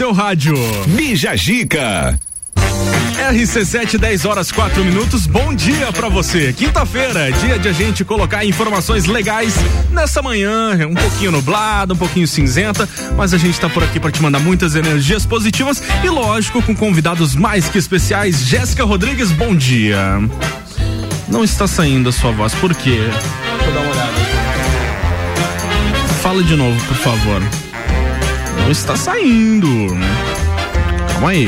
[0.00, 0.54] seu rádio.
[0.86, 2.18] Bija Gica.
[3.30, 5.26] RC7, 10 horas 4 minutos.
[5.26, 6.54] Bom dia para você.
[6.54, 9.54] Quinta-feira, dia de a gente colocar informações legais
[9.90, 14.10] nessa manhã, um pouquinho nublada, um pouquinho cinzenta, mas a gente tá por aqui para
[14.10, 18.46] te mandar muitas energias positivas e lógico com convidados mais que especiais.
[18.46, 20.18] Jéssica Rodrigues, bom dia.
[21.28, 23.00] Não está saindo a sua voz, por quê?
[23.66, 24.12] Eu dar uma olhada.
[26.22, 27.69] Fala de novo, por favor.
[28.70, 29.66] Não está saindo.
[31.12, 31.46] Calma aí.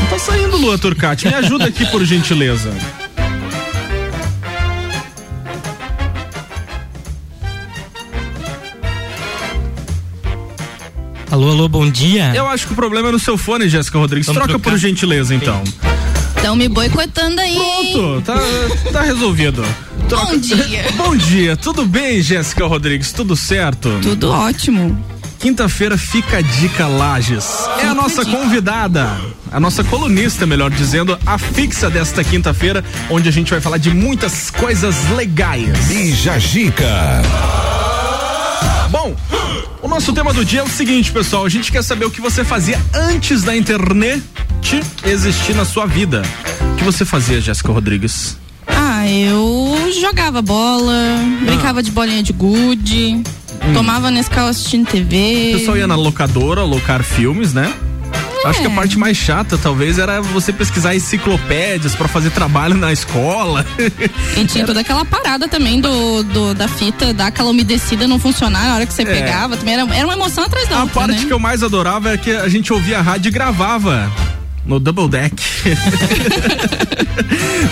[0.00, 1.26] Não tá saindo, Lua Turcati.
[1.26, 2.72] Me ajuda aqui, por gentileza.
[11.28, 12.32] Alô, alô, bom dia.
[12.36, 14.26] Eu acho que o problema é no seu fone, Jéssica Rodrigues.
[14.28, 14.70] Vamos Troca trocar?
[14.70, 15.60] por gentileza, então.
[16.36, 17.90] Estão me boicotando aí.
[17.92, 18.38] Pronto, tá,
[18.92, 19.64] tá resolvido.
[20.08, 20.84] Bom dia.
[20.96, 23.12] Bom dia, tudo bem, Jéssica Rodrigues?
[23.12, 23.98] Tudo certo?
[24.02, 25.02] Tudo ótimo.
[25.38, 27.68] Quinta-feira fica a dica Lages.
[27.78, 29.20] É a nossa convidada,
[29.52, 33.90] a nossa colunista, melhor dizendo, a fixa desta quinta-feira, onde a gente vai falar de
[33.90, 35.86] muitas coisas legais.
[35.86, 37.22] Bija Gica.
[38.90, 39.14] Bom,
[39.82, 41.44] o nosso tema do dia é o seguinte, pessoal.
[41.44, 44.22] A gente quer saber o que você fazia antes da internet
[45.04, 46.22] existir na sua vida.
[46.72, 48.38] O que você fazia, Jéssica Rodrigues?
[49.04, 50.94] Ah, eu jogava bola,
[51.44, 53.22] brincava de bolinha de gude,
[53.74, 55.52] tomava Nescau assistindo O TV.
[55.58, 57.70] pessoal ia na locadora alocar filmes, né?
[58.46, 62.92] Acho que a parte mais chata, talvez, era você pesquisar enciclopédias pra fazer trabalho na
[62.94, 63.64] escola.
[64.38, 68.66] E tinha toda aquela parada também do, do- da fita, dar aquela umedecida não funcionar
[68.68, 69.56] na hora que você pegava.
[69.56, 70.78] Também era, era uma emoção atrás da É.
[70.78, 71.26] a outra, parte né?
[71.26, 74.10] que eu mais adorava é que a gente ouvia a rádio e gravava.
[74.66, 75.34] No Double Deck.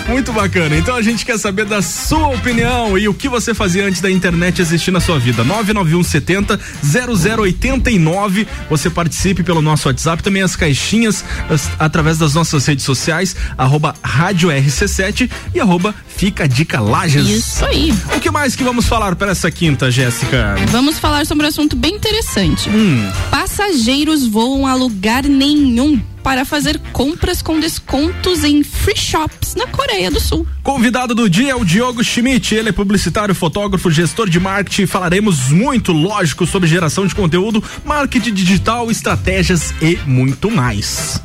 [0.08, 0.76] Muito bacana.
[0.76, 4.10] Então a gente quer saber da sua opinião e o que você fazia antes da
[4.10, 5.42] internet existir na sua vida.
[5.44, 8.46] 99170 0089.
[8.68, 13.94] Você participe pelo nosso WhatsApp, também as caixinhas as- através das nossas redes sociais, arroba
[14.02, 17.28] Rádio RC7 e arroba Fica Dica Lages.
[17.28, 17.94] Isso aí.
[18.14, 20.56] O que mais que vamos falar para essa quinta, Jéssica?
[20.70, 22.68] Vamos falar sobre um assunto bem interessante.
[22.68, 23.08] Hum.
[23.30, 30.10] Passageiros voam a lugar nenhum para fazer compras com descontos em free shops na Coreia
[30.10, 30.46] do Sul.
[30.62, 34.86] Convidado do dia é o Diogo Schmidt, ele é publicitário, fotógrafo, gestor de marketing.
[34.86, 41.20] Falaremos muito, lógico, sobre geração de conteúdo, marketing digital, estratégias e muito mais.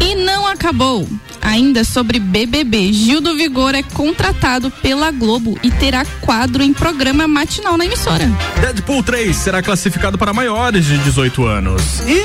[0.00, 1.08] E não acabou.
[1.40, 7.26] Ainda sobre BBB, Gil do Vigor é contratado pela Globo e terá quadro em programa
[7.26, 8.30] matinal na emissora.
[8.60, 12.00] Deadpool 3 será classificado para maiores de 18 anos.
[12.06, 12.22] E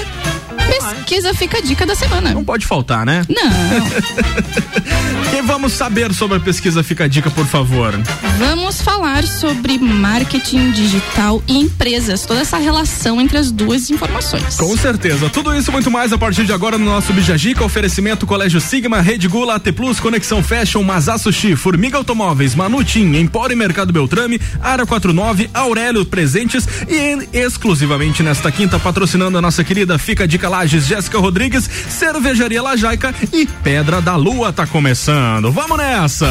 [0.68, 2.34] Pesquisa fica a dica da semana.
[2.34, 3.24] não pode faltar, né?
[3.30, 3.44] Não,
[5.38, 8.00] E vamos saber sobre a pesquisa Fica a Dica, por favor.
[8.38, 14.56] vamos falar sobre marketing digital e empresas, toda essa relação entre as duas informações.
[14.58, 15.30] Com certeza.
[15.30, 17.64] Tudo isso e muito mais a partir de agora no nosso Bijagica.
[17.64, 23.54] Oferecimento Colégio Sigma, Rede Gula, AT Plus, Conexão Fashion, Mazá Sushi, Formiga Automóveis, Manutim, Empório
[23.54, 29.98] e Mercado Beltrame, Área 49, Aurélio Presentes e exclusivamente nesta quinta patrocinando a nossa querida
[29.98, 35.52] Fica Dica Lages, Jéssica Rodrigues, Cervejaria Lajaica e Pedra da Lua tá começando.
[35.52, 36.28] Vamos nessa!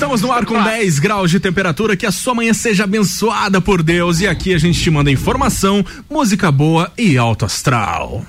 [0.00, 1.94] Estamos no ar com 10 graus de temperatura.
[1.94, 4.20] Que a sua manhã seja abençoada por Deus.
[4.20, 8.24] E aqui a gente te manda informação, música boa e alto astral.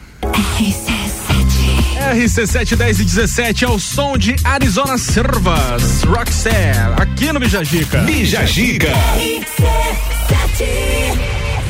[2.13, 8.01] RC7 10 e 17 é o som de Arizona Servas, Roxanne, aqui no Bijagica.
[8.01, 8.91] Bija Gica.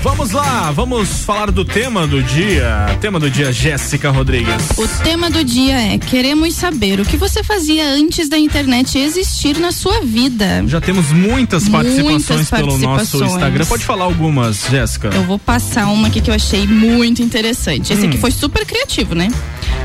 [0.03, 2.97] Vamos lá, vamos falar do tema do dia.
[2.99, 4.71] Tema do dia, Jéssica Rodrigues.
[4.75, 9.59] O tema do dia é: queremos saber o que você fazia antes da internet existir
[9.59, 10.63] na sua vida.
[10.65, 13.31] Já temos muitas participações Muitas pelo nosso participações.
[13.33, 13.65] Instagram.
[13.65, 15.09] Pode falar algumas, Jéssica.
[15.13, 17.93] Eu vou passar uma aqui que eu achei muito interessante.
[17.93, 19.29] Esse aqui foi super criativo, né?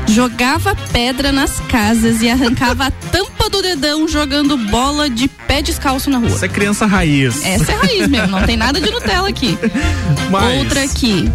[0.07, 6.09] Jogava pedra nas casas e arrancava a tampa do dedão jogando bola de pé descalço
[6.09, 6.29] na rua.
[6.29, 7.43] Você é criança raiz.
[7.45, 9.57] Essa é raiz mesmo, não tem nada de Nutella aqui.
[10.29, 11.31] Mas- Outra aqui.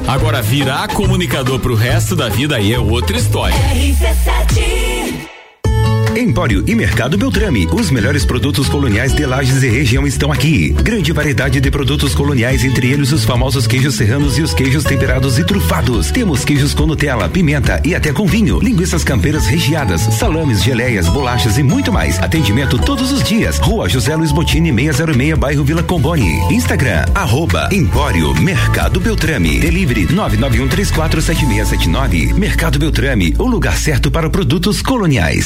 [0.08, 3.56] Agora virar comunicador pro resto da vida aí é outra história.
[6.18, 7.68] Empório e Mercado Beltrame.
[7.72, 10.70] Os melhores produtos coloniais de Lages e região estão aqui.
[10.70, 15.38] Grande variedade de produtos coloniais, entre eles os famosos queijos serranos e os queijos temperados
[15.38, 16.10] e trufados.
[16.10, 18.58] Temos queijos com Nutella, pimenta e até com vinho.
[18.60, 22.18] Linguiças campeiras recheadas, salames, geleias, bolachas e muito mais.
[22.18, 23.60] Atendimento todos os dias.
[23.60, 26.40] Rua José Luiz Botini, 606, bairro Vila Comboni.
[26.52, 29.60] Instagram, arroba Empório Mercado Beltrame.
[29.60, 32.34] Delivery 991347679.
[32.34, 35.46] Mercado Beltrame, o lugar certo para produtos coloniais.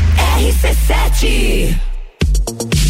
[0.41, 1.77] RC7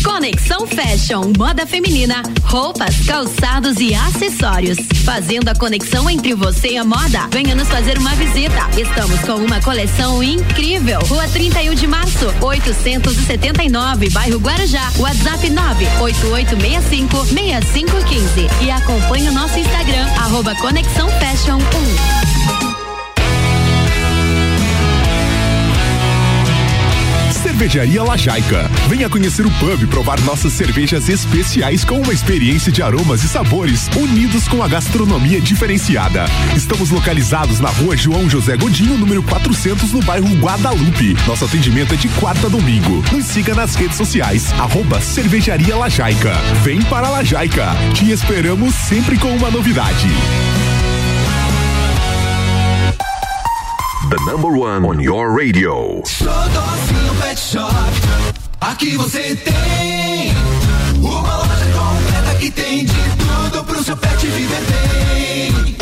[0.01, 4.77] Conexão Fashion, moda feminina, roupas, calçados e acessórios.
[5.03, 7.27] Fazendo a conexão entre você e a moda.
[7.29, 8.69] Venha nos fazer uma visita.
[8.79, 11.01] Estamos com uma coleção incrível.
[11.01, 14.89] Rua 31 de março, 879, bairro Guarujá.
[14.97, 18.47] WhatsApp 98865 6515.
[18.61, 21.57] E acompanhe o nosso Instagram, arroba Conexão Fashion
[22.67, 22.70] 1.
[27.61, 28.67] Cervejaria Lajaica.
[28.89, 33.27] Venha conhecer o pub e provar nossas cervejas especiais com uma experiência de aromas e
[33.27, 36.25] sabores unidos com a gastronomia diferenciada.
[36.55, 41.15] Estamos localizados na rua João José Godinho, número 400, no bairro Guadalupe.
[41.27, 43.03] Nosso atendimento é de quarta a domingo.
[43.11, 46.33] Nos siga nas redes sociais, arroba Cervejaria Lajaica.
[46.63, 47.75] Vem para Lajaica.
[47.93, 50.07] Te esperamos sempre com uma novidade.
[54.11, 56.03] The number one on your radio.
[57.21, 57.71] Pet Shop.
[58.59, 60.35] Aqui você tem
[60.97, 65.77] uma loja completa que tem de tudo pro seu pet viver bem.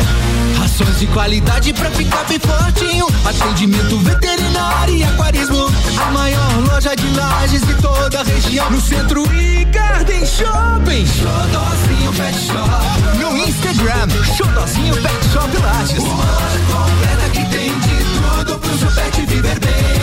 [0.60, 3.08] Rações de qualidade pra ficar bem fortinho.
[3.24, 5.68] Atendimento veterinário e aquarismo.
[6.00, 8.70] A maior loja de lajes de toda a região.
[8.70, 11.04] No centro e Garden Shopping.
[11.04, 13.18] Xodózinho Pet Shop.
[13.18, 14.06] No Instagram,
[14.36, 15.98] Xodózinho Pet Shop Lages.
[15.98, 17.99] Uma loja completa que tem de
[18.36, 19.99] tudo pro pet viver bem.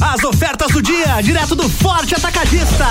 [0.00, 2.86] As ofertas do dia, direto do Forte Atacadista.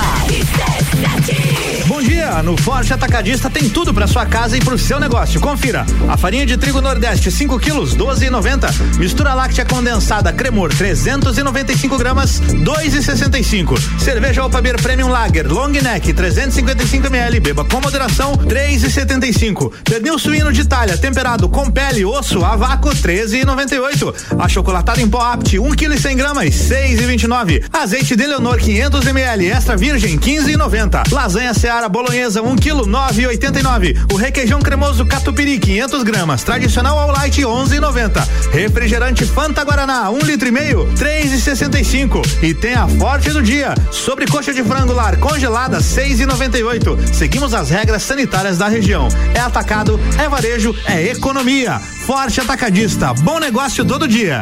[1.88, 5.40] Bom dia, no Forte Atacadista tem tudo para sua casa e pro seu negócio.
[5.40, 5.86] Confira.
[6.10, 8.98] A farinha de trigo Nordeste, 5 quilos, 12,90.
[8.98, 13.80] Mistura láctea condensada Cremor, 395 gramas, 2,65.
[14.00, 17.40] Cerveja Beer Premium Lager, Long Neck, 355 ml.
[17.40, 19.72] Beba com moderação, 3,75.
[19.84, 24.14] Pernil suíno de talha, temperado com pele, osso, a vácuo, 13,98.
[24.38, 26.56] A chocolatada em pó apt, 1 kg e 100 gramas,
[26.98, 27.64] 6,29.
[27.74, 31.12] Azeite de Leonor, 500 ml, extra virgem, 15,90.
[31.12, 34.14] Lasanha Seara Bolonhesa milanesa 1 kg 9,89.
[34.14, 38.28] O requeijão cremoso catupiry 500 gramas, tradicional ao light 11,90.
[38.52, 42.22] Refrigerante Fanta Guaraná 1 litro e meio 3,65.
[42.44, 47.14] E tem a forte do dia, sobrecoxa de frango lar congelada 6,98.
[47.14, 49.08] Seguimos as regras sanitárias da região.
[49.34, 51.80] É atacado, é varejo, é economia.
[51.80, 54.42] Forte atacadista, bom negócio todo dia.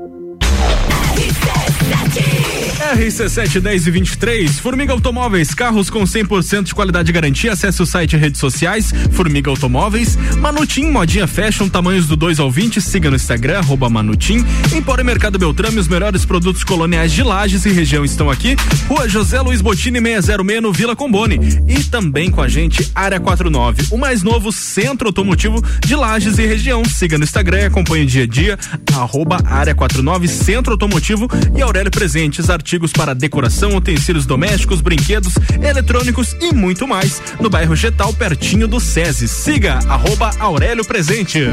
[2.95, 7.53] RC7 10 e 23, Formiga Automóveis, carros com 100% de qualidade garantia.
[7.53, 10.17] Acesse o site e redes sociais, Formiga Automóveis.
[10.37, 12.81] Manutim, modinha fashion, tamanhos do 2 ao 20.
[12.81, 14.45] Siga no Instagram, arroba Manutim.
[14.73, 18.55] Empório Mercado Beltrame, os melhores produtos coloniais de Lages e região estão aqui.
[18.87, 21.39] Rua José Luiz Botini 606 no Vila Combone.
[21.67, 26.45] E também com a gente, Área 49, o mais novo centro automotivo de Lages e
[26.45, 26.83] região.
[26.83, 28.59] Siga no Instagram e acompanhe o dia a dia,
[28.93, 32.49] arroba Área 49 Centro Automotivo e Aurélio Presentes,
[32.81, 37.21] artigos para decoração, utensílios domésticos, brinquedos, eletrônicos e muito mais.
[37.39, 39.27] No bairro Getal, pertinho do SESI.
[39.27, 41.47] Siga arroba Aurélio Presentes.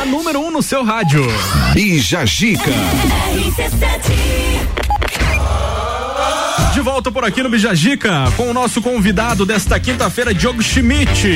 [0.00, 1.26] A número 1 um no seu rádio.
[1.74, 2.70] Bija Gica.
[6.80, 11.28] De volta por aqui no Bijagica com o nosso convidado desta quinta-feira, Diogo Schmidt.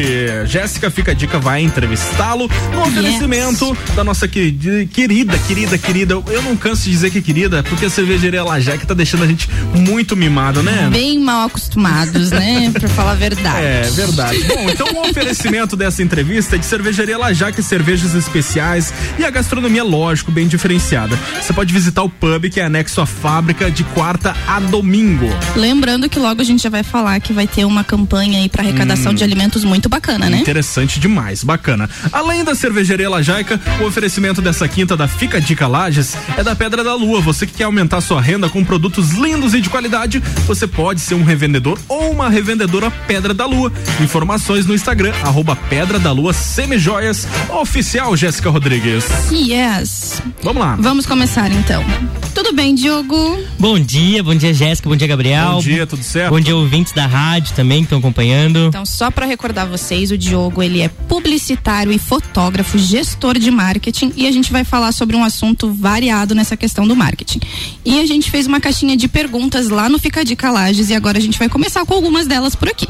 [0.46, 6.14] Jéssica Fica a Dica vai entrevistá-lo no oferecimento da nossa querida, querida, querida, querida.
[6.14, 9.26] Eu não canso de dizer que é querida, porque a cervejaria Lajec tá deixando a
[9.26, 10.88] gente muito mimado, né?
[10.90, 12.70] Bem mal acostumados, né?
[12.80, 13.66] pra falar a verdade.
[13.66, 14.42] É, verdade.
[14.44, 19.84] Bom, então o oferecimento dessa entrevista é de cervejaria Lajaque, cervejas especiais e a gastronomia,
[19.84, 21.18] lógico, bem diferenciada.
[21.38, 25.34] Você pode visitar o pub que é anexo à fábrica de quarta a domingo.
[25.57, 28.62] Lembrando que logo a gente já vai falar que vai ter uma campanha aí para
[28.62, 29.14] arrecadação Hum.
[29.14, 30.38] de alimentos muito bacana, né?
[30.38, 31.88] Interessante demais, bacana.
[32.12, 36.83] Além da cervejaria Lajaica, o oferecimento dessa quinta da Fica Dica Lages é da Pedra
[36.83, 37.21] da Lua.
[37.21, 41.14] Você que quer aumentar sua renda com produtos lindos e de qualidade, você pode ser
[41.14, 43.73] um revendedor ou uma revendedora Pedra da Lua.
[44.00, 49.05] Informações no Instagram, arroba Pedra da Lua Semijoias, oficial Jéssica Rodrigues.
[49.31, 50.21] Yes.
[50.43, 50.76] Vamos lá.
[50.81, 51.85] Vamos começar então.
[52.35, 53.38] Tudo bem, Diogo?
[53.59, 55.24] Bom dia, bom dia Jéssica, bom dia Gabriel.
[55.54, 56.31] Bom dia, tudo certo?
[56.31, 58.66] Bom dia ouvintes da rádio também que estão acompanhando.
[58.66, 64.12] Então, só para recordar vocês, o Diogo, ele é publicitário e fotógrafo, gestor de marketing
[64.16, 67.40] e a gente vai falar sobre um assunto variado nessa questão do marketing.
[67.85, 71.19] E a gente fez uma caixinha de perguntas lá no Fica Dica Lages e agora
[71.19, 72.87] a gente vai começar com algumas delas por aqui.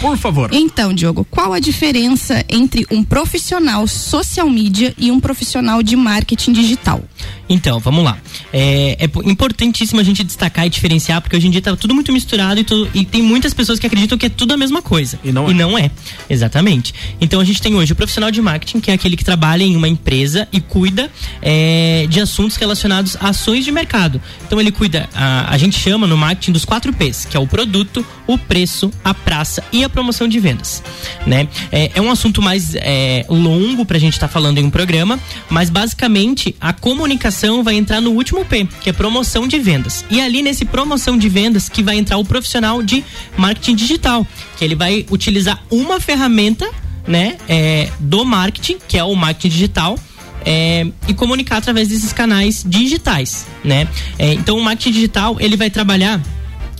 [0.00, 0.50] Por favor.
[0.52, 6.52] Então, Diogo, qual a diferença entre um profissional social media e um profissional de marketing
[6.52, 7.02] digital?
[7.48, 8.18] Então, vamos lá.
[8.52, 11.94] É, é po- importantíssimo a gente destacar e diferenciar, porque hoje em dia tá tudo
[11.94, 14.80] muito misturado e, tu- e tem muitas pessoas que acreditam que é tudo a mesma
[14.82, 15.18] coisa.
[15.24, 15.50] E não é.
[15.50, 15.90] E não é.
[16.28, 16.94] Exatamente.
[17.20, 19.76] Então a gente tem hoje o profissional de marketing, que é aquele que trabalha em
[19.76, 21.10] uma empresa e cuida
[21.42, 24.20] é, de assuntos relacionados a ações de mercado.
[24.46, 27.46] Então ele cuida, a, a gente chama no marketing dos quatro P's, que é o
[27.46, 30.82] produto, o preço, a praça e a promoção de vendas.
[31.26, 31.48] Né?
[31.70, 35.70] É, é um assunto mais é, longo pra gente estar falando em um programa, mas
[35.70, 40.04] basicamente a comunicação vai entrar no último P, que é promoção de vendas.
[40.10, 43.04] E ali nesse promoção de vendas que vai entrar o profissional de
[43.36, 44.26] marketing digital,
[44.56, 46.68] que ele vai utilizar uma ferramenta,
[47.06, 49.98] né, é, do marketing, que é o marketing digital.
[50.44, 53.88] é, e comunicar através desses canais digitais, né?
[54.18, 56.20] É, então o marketing digital ele vai trabalhar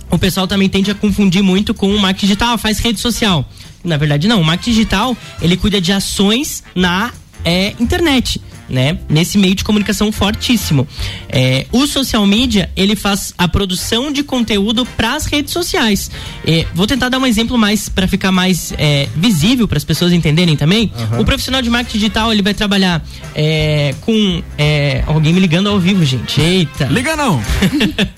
[0.09, 3.47] o pessoal também tende a confundir muito com o marketing digital, ah, faz rede social.
[3.83, 4.41] Na verdade, não.
[4.41, 7.11] O marketing digital, ele cuida de ações na
[7.43, 8.41] é, internet.
[8.67, 8.97] Né?
[9.07, 10.87] Nesse meio de comunicação fortíssimo.
[11.29, 16.09] É, o social media, ele faz a produção de conteúdo para as redes sociais.
[16.45, 20.13] É, vou tentar dar um exemplo mais para ficar mais é, visível para as pessoas
[20.13, 20.91] entenderem também.
[20.97, 21.21] Aham.
[21.21, 25.79] O profissional de marketing digital, ele vai trabalhar é, com é, alguém me ligando ao
[25.79, 26.41] vivo, gente.
[26.41, 26.85] Eita.
[26.91, 27.41] Liga não.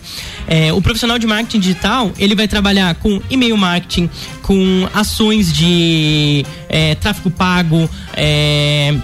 [0.49, 4.09] É, o profissional de marketing digital, ele vai trabalhar com e-mail marketing,
[4.41, 6.45] com ações de
[7.01, 8.95] tráfego pago, é,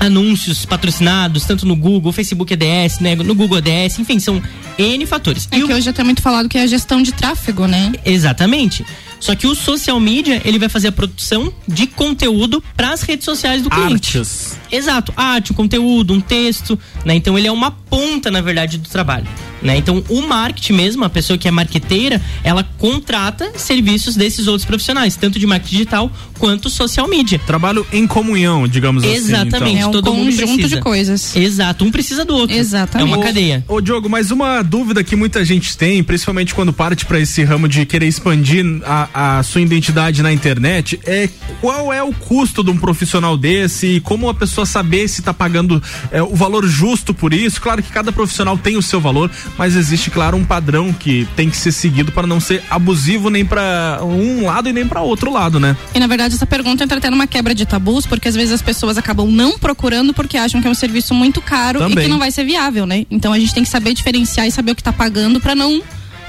[0.00, 4.42] anúncios patrocinados, tanto no Google, Facebook ADS, né, no Google ADS, enfim, são
[4.78, 5.46] N fatores.
[5.50, 7.92] É que hoje é até muito falado que é a gestão de tráfego, né?
[8.04, 8.84] Exatamente.
[9.20, 13.26] Só que o social media, ele vai fazer a produção de conteúdo para as redes
[13.26, 14.18] sociais do cliente.
[14.18, 14.58] Artes.
[14.70, 17.14] Exato, arte, um conteúdo, um texto, né?
[17.14, 19.26] Então ele é uma ponta, na verdade, do trabalho.
[19.62, 19.76] Né?
[19.76, 25.16] Então, o marketing mesmo, a pessoa que é marqueteira, ela contrata serviços desses outros profissionais,
[25.16, 27.38] tanto de marketing digital quanto social media.
[27.46, 29.72] Trabalho em comunhão, digamos Exatamente, assim.
[29.72, 29.82] então.
[29.82, 30.76] É um todo mundo conjunto precisa.
[30.76, 31.36] de coisas.
[31.36, 32.56] Exato, um precisa do outro.
[32.56, 33.12] Exatamente.
[33.12, 33.64] É uma cadeia.
[33.68, 37.68] Ô, Diogo, mas uma dúvida que muita gente tem, principalmente quando parte para esse ramo
[37.68, 41.28] de querer expandir a, a sua identidade na internet, é
[41.60, 45.32] qual é o custo de um profissional desse e como a pessoa saber se está
[45.32, 47.60] pagando é, o valor justo por isso.
[47.60, 51.50] Claro que cada profissional tem o seu valor, mas existe, claro, um padrão que tem
[51.50, 55.32] que ser seguido para não ser abusivo nem para um lado e nem para outro
[55.32, 55.76] lado, né?
[55.94, 58.62] E na verdade essa pergunta entra até numa quebra de tabus, porque às vezes as
[58.62, 61.98] pessoas acabam não procurando porque acham que é um serviço muito caro Também.
[61.98, 63.06] e que não vai ser viável, né?
[63.10, 65.82] Então a gente tem que saber diferenciar e saber o que tá pagando pra não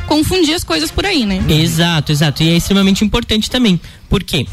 [0.07, 1.41] confundir as coisas por aí, né?
[1.47, 2.43] Exato, exato.
[2.43, 3.79] E é extremamente importante também.
[4.09, 4.45] Por quê?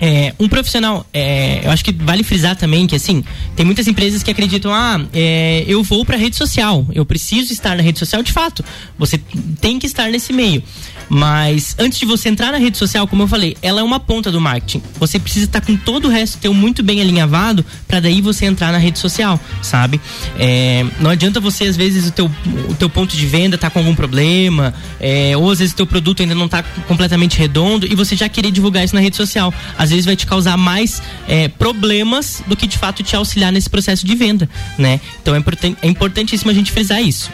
[0.00, 3.22] É, um profissional, é, eu acho que vale frisar também que assim,
[3.54, 7.76] tem muitas empresas que acreditam, ah, é, eu vou pra rede social, eu preciso estar
[7.76, 8.64] na rede social de fato.
[8.98, 9.18] Você
[9.60, 10.62] tem que estar nesse meio.
[11.08, 14.30] Mas antes de você entrar na rede social, como eu falei, ela é uma ponta
[14.30, 14.82] do marketing.
[14.98, 18.72] Você precisa estar com todo o resto teu muito bem alinhavado para daí você entrar
[18.72, 20.00] na rede social, sabe?
[20.38, 22.30] É, não adianta você às vezes o teu,
[22.68, 25.86] o teu ponto de venda tá com algum problema, é, ou às vezes o teu
[25.86, 29.52] produto ainda não tá completamente redondo e você já querer divulgar isso na rede social.
[29.78, 33.68] Às vezes vai te causar mais é, problemas do que de fato te auxiliar nesse
[33.68, 35.00] processo de venda, né?
[35.22, 37.30] Então é, importan é importantíssimo a gente frisar isso.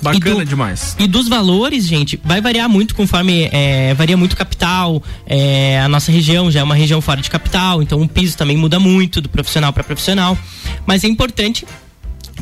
[0.00, 0.96] Bacana E do- demais.
[0.98, 5.02] E dos valores, gente, vai variar muito conforme é, varia muito capital.
[5.26, 8.56] é, a nossa região já é uma região fora de capital, então o piso também
[8.56, 10.36] muda muito do profissional para profissional.
[10.86, 11.66] Mas é importante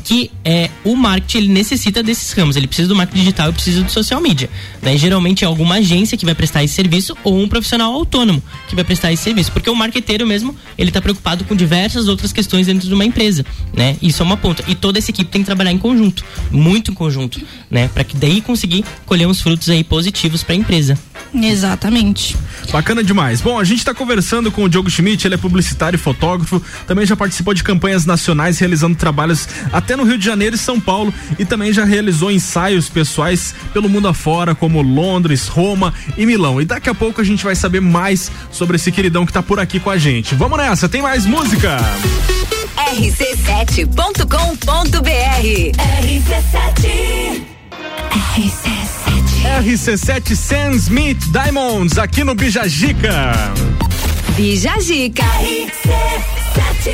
[0.03, 2.55] que é, o marketing ele necessita desses ramos.
[2.55, 4.49] Ele precisa do marketing digital e precisa do social media.
[4.81, 4.97] Né?
[4.97, 8.83] Geralmente é alguma agência que vai prestar esse serviço ou um profissional autônomo que vai
[8.83, 9.51] prestar esse serviço.
[9.51, 13.45] Porque o marqueteiro mesmo, ele está preocupado com diversas outras questões dentro de uma empresa.
[13.73, 13.97] Né?
[14.01, 14.63] Isso é uma ponta.
[14.67, 17.89] E toda essa equipe tem que trabalhar em conjunto, muito em conjunto, né?
[17.93, 20.97] Para que daí conseguir colher uns frutos aí positivos para a empresa.
[21.33, 22.37] Exatamente.
[22.71, 23.41] Bacana demais.
[23.41, 27.05] Bom, a gente está conversando com o Diogo Schmidt, ele é publicitário e fotógrafo, também
[27.05, 31.13] já participou de campanhas nacionais realizando trabalhos até no Rio de Janeiro e São Paulo
[31.37, 36.61] e também já realizou ensaios pessoais pelo mundo afora, como Londres, Roma e Milão.
[36.61, 39.59] E daqui a pouco a gente vai saber mais sobre esse queridão que tá por
[39.59, 40.35] aqui com a gente.
[40.35, 41.77] Vamos nessa, tem mais música?
[42.77, 44.27] rc7.com.br
[46.01, 47.57] RC7
[48.11, 48.86] RC7
[49.47, 53.33] RC7 Sam Smith Diamonds aqui no Bijagica.
[54.35, 56.93] Bijagica RC7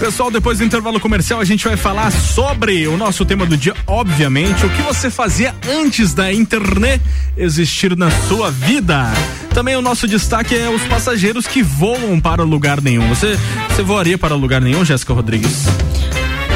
[0.00, 3.74] Pessoal, depois do intervalo comercial, a gente vai falar sobre o nosso tema do dia,
[3.86, 7.02] obviamente, o que você fazia antes da internet
[7.36, 9.10] existir na sua vida.
[9.54, 13.08] Também o nosso destaque é os passageiros que voam para lugar nenhum.
[13.08, 15.66] Você, você voaria para lugar nenhum, Jéssica Rodrigues?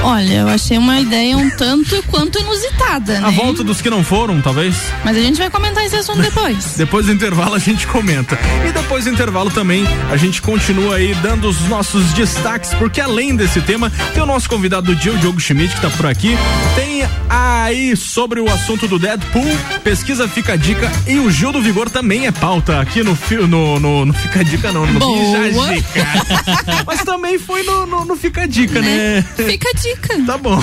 [0.03, 3.29] Olha, eu achei uma ideia um tanto quanto inusitada, né?
[3.29, 4.75] A volta dos que não foram, talvez?
[5.05, 6.75] Mas a gente vai comentar esse assunto depois.
[6.83, 8.39] Depois do intervalo a gente comenta.
[8.69, 13.37] E depois do intervalo também a gente continua aí dando os nossos destaques, porque além
[13.37, 16.37] desse tema, tem o nosso convidado do dia, o Diogo Schmidt, que tá por aqui.
[16.75, 21.63] Tem aí sobre o assunto do Deadpool, pesquisa Fica a Dica e o Gil do
[21.63, 25.39] Vigor também é pauta aqui no no, no, no Fica a Dica não, no Boa.
[25.41, 26.83] Bija Dica.
[26.87, 29.25] Mas também foi no, no, no Fica a Dica, né?
[29.37, 29.92] Fica a dica.
[30.27, 30.63] Tá bom.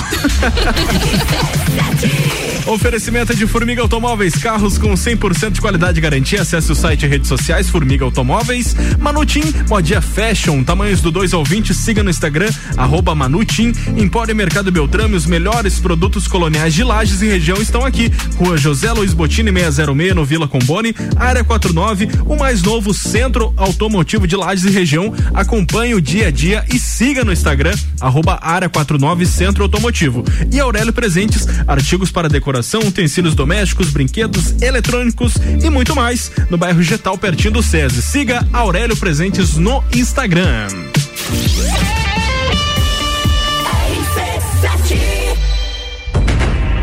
[2.66, 6.42] Oferecimento de Formiga Automóveis, carros com 100% de qualidade e garantia.
[6.42, 8.76] Acesse o site e redes sociais Formiga Automóveis.
[8.98, 11.74] Manutim, Modia Fashion, tamanhos do 2 ao 20.
[11.74, 13.72] Siga no Instagram, arroba Manutim.
[13.96, 18.12] Empório Mercado Beltrame, os melhores produtos coloniais de Lages e região estão aqui.
[18.36, 20.94] Rua José Luiz Botini, 606, no Vila Combone.
[21.16, 25.12] Área 49, o mais novo centro automotivo de Lages e região.
[25.34, 30.24] Acompanhe o dia a dia e siga no Instagram, arroba Área 49 Centro Automotivo.
[30.52, 36.30] E Aurélio Presentes, artigos para decoração, utensílios domésticos, brinquedos, eletrônicos e muito mais.
[36.48, 38.02] No bairro Getal, pertinho do SESI.
[38.02, 40.68] Siga Aurélio Presentes no Instagram.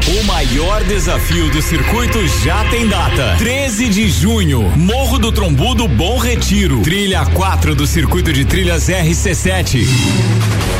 [0.10, 3.36] O maior desafio do circuito já tem data.
[3.38, 6.82] 13 de junho, Morro do Trombudo Bom Retiro.
[6.82, 9.86] Trilha 4 do circuito de trilhas RC7.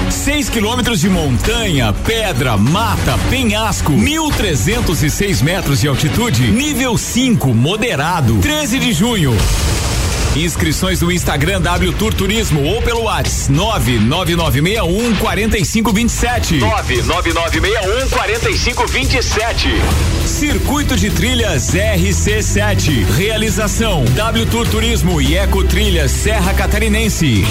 [0.10, 8.38] 6 quilômetros de montanha, pedra, mata, penhasco, 1.306 metros de altitude, nível 5, moderado.
[8.40, 9.36] 13 de junho.
[10.36, 16.58] Inscrições no Instagram W Tour Turismo ou pelo WhatsApp 99961 4527.
[16.60, 19.70] 99961 4527.
[20.26, 23.06] Circuito de Trilhas RC7.
[23.16, 27.44] Realização W Tour Turismo e Eco Trilhas Serra Catarinense.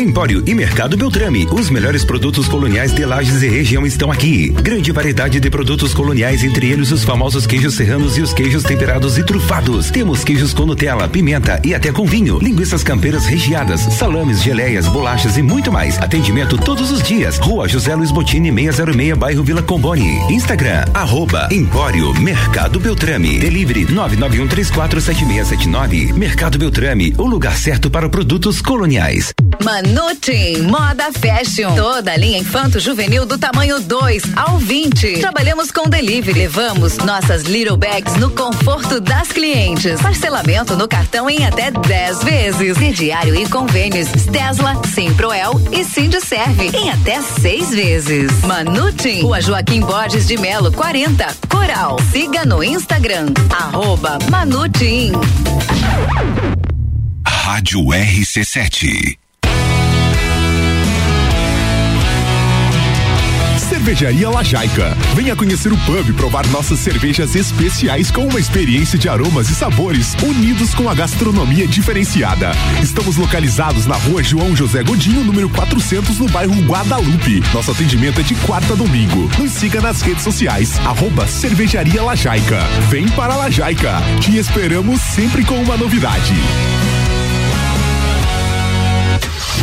[0.00, 1.46] Empório e Mercado Beltrame.
[1.52, 4.48] Os melhores produtos coloniais de Lages e região estão aqui.
[4.48, 9.18] Grande variedade de produtos coloniais, entre eles os famosos queijos serranos e os queijos temperados
[9.18, 9.90] e trufados.
[9.90, 15.36] Temos queijos com Nutella, pimenta e até com vinho, linguiças campeiras recheadas, salames, geleias, bolachas
[15.36, 15.98] e muito mais.
[15.98, 17.36] Atendimento todos os dias.
[17.36, 20.18] Rua José Luiz Botini, 606, bairro Vila Comboni.
[20.32, 23.38] Instagram, arroba Empório Mercado Beltrame.
[23.38, 26.14] Delivery 991347679.
[26.14, 29.34] Mercado Beltrame, o lugar certo para produtos coloniais.
[29.90, 31.74] Manutim Moda Fashion.
[31.74, 35.18] Toda a linha infanto juvenil do tamanho 2 ao 20.
[35.18, 36.38] Trabalhamos com delivery.
[36.38, 40.00] Levamos nossas little bags no conforto das clientes.
[40.00, 42.78] Parcelamento no cartão em até 10 vezes.
[42.78, 45.84] Crediário e convênios Tesla, Simproel e
[46.20, 48.30] Serve em até 6 vezes.
[48.42, 51.96] Manutim, Rua Joaquim Borges de Melo 40, Coral.
[52.12, 53.26] Siga no Instagram,
[54.30, 55.10] Manutim.
[57.26, 59.19] Rádio RC7.
[63.80, 64.94] Cervejaria Lajaica.
[65.14, 69.54] Venha conhecer o pub e provar nossas cervejas especiais com uma experiência de aromas e
[69.54, 72.52] sabores unidos com a gastronomia diferenciada.
[72.82, 77.42] Estamos localizados na rua João José Godinho, número 400, no bairro Guadalupe.
[77.54, 79.30] Nosso atendimento é de quarta a domingo.
[79.38, 82.60] Nos siga nas redes sociais, arroba Cervejaria Lajaica.
[82.90, 83.94] Vem para Lajaica.
[84.20, 86.34] Te esperamos sempre com uma novidade.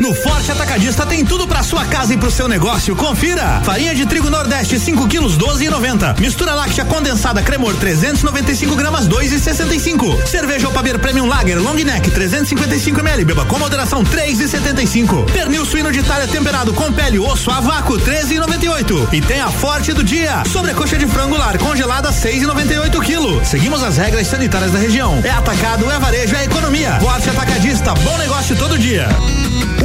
[0.00, 2.96] No Forte Atacadista tem tudo para sua casa e pro seu negócio.
[2.96, 3.60] Confira.
[3.62, 6.18] Farinha de trigo Nordeste 5 quilos 12,90.
[6.18, 10.26] Mistura láctea condensada Cremor 395 gramas 2,65.
[10.26, 13.26] Cerveja Opaber Premium Lager Long Neck 355 ml.
[13.26, 15.30] Beba com moderação 3,75.
[15.30, 19.12] Pernil suíno de Itália temperado com pele osso a vácuo 13,98.
[19.12, 20.42] E tem a Forte do dia.
[20.50, 23.44] Sobrecoxa de frango lar congelada 6,98 quilo.
[23.44, 25.20] Seguimos as regras sanitárias da região.
[25.22, 26.98] É atacado, é varejo, é economia.
[27.00, 27.92] Forte Atacadista.
[27.92, 29.06] Bom negócio todo dia.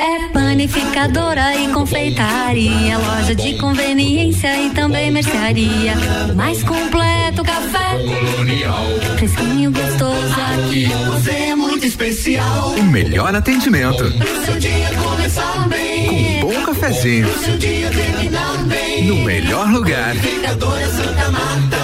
[0.00, 5.94] É panificadora e confeitaria, loja de conveniência e também mercearia.
[6.34, 7.98] Mais completo café.
[7.98, 8.86] Colonial.
[9.18, 10.86] Fresquinho gostoso aqui.
[10.86, 12.70] Você é muito especial.
[12.78, 14.04] O melhor atendimento.
[14.46, 16.06] Seu dia começar bem.
[16.06, 17.28] Com um bom cafezinho.
[17.38, 19.04] Seu dia terminar bem.
[19.04, 20.16] No melhor lugar.
[20.16, 21.79] Panificadora Santa Marta.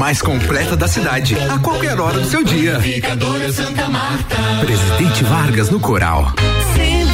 [0.00, 1.36] Mais completa da cidade.
[1.50, 2.76] A qualquer hora do seu dia.
[2.76, 4.36] Panificadora Santa Marta.
[4.64, 6.32] Presidente Vargas no Coral.
[6.74, 7.09] Forte.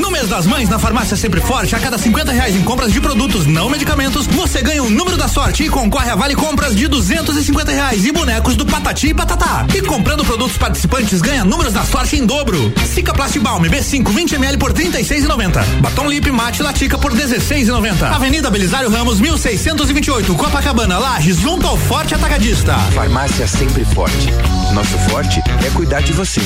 [0.00, 3.00] No mês das mães, na farmácia Sempre Forte, a cada 50 reais em compras de
[3.00, 6.88] produtos não medicamentos, você ganha o número da sorte e concorre a vale compras de
[6.88, 9.66] 250 reais e bonecos do Patati e Patatá.
[9.74, 12.72] E comprando produtos participantes, ganha números da sorte em dobro.
[12.86, 15.64] Cica Plastibal B5 20 ml por 36,90.
[15.80, 18.02] Batom Lip Mate Latica por 16,90.
[18.14, 22.76] Avenida Belisário Ramos 1628, Copacabana, Lages, junto ao Forte Atacadista.
[22.94, 24.28] Farmácia Sempre Forte.
[24.72, 26.40] Nosso forte é cuidar de você.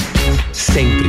[0.52, 1.08] Sempre.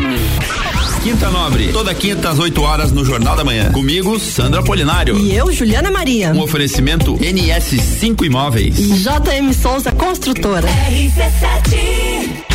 [1.04, 3.72] Quinta Nobre, toda quinta às 8 horas no Jornal da Manhã.
[3.72, 5.18] Comigo, Sandra Polinário.
[5.18, 6.32] E eu, Juliana Maria.
[6.32, 8.80] Um oferecimento NS5 Imóveis.
[8.80, 10.68] E JM Souza Construtora.
[10.68, 12.50] RC7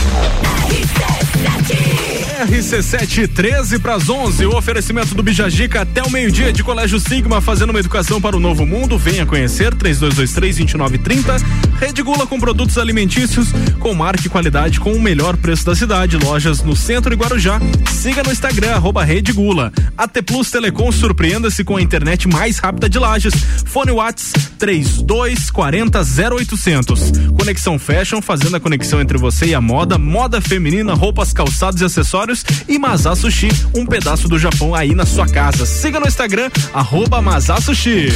[2.44, 7.40] RC7 13 para as 11, o oferecimento do Bijagica até o meio-dia de Colégio Sigma,
[7.40, 8.98] fazendo uma educação para o novo mundo.
[8.98, 11.42] Venha conhecer 3223-2930.
[11.84, 16.16] Rede Gula com produtos alimentícios com marca e qualidade com o melhor preço da cidade.
[16.16, 17.60] Lojas no centro e Guarujá.
[17.92, 19.70] Siga no Instagram, arroba Rede Gula.
[19.94, 23.34] AT Plus Telecom surpreenda-se com a internet mais rápida de Lages.
[23.66, 26.00] Fone Whats 3240
[26.32, 27.12] 0800.
[27.36, 29.98] Conexão Fashion, fazendo a conexão entre você e a moda.
[29.98, 35.04] Moda feminina, roupas, calçados e acessórios e Mazá Sushi, um pedaço do Japão aí na
[35.04, 35.66] sua casa.
[35.66, 38.08] Siga no Instagram, arroba Mazá Sushi.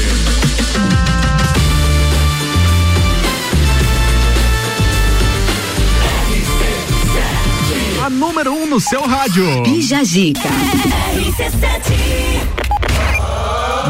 [8.79, 9.45] No seu rádio.
[9.65, 10.49] Bija Gica.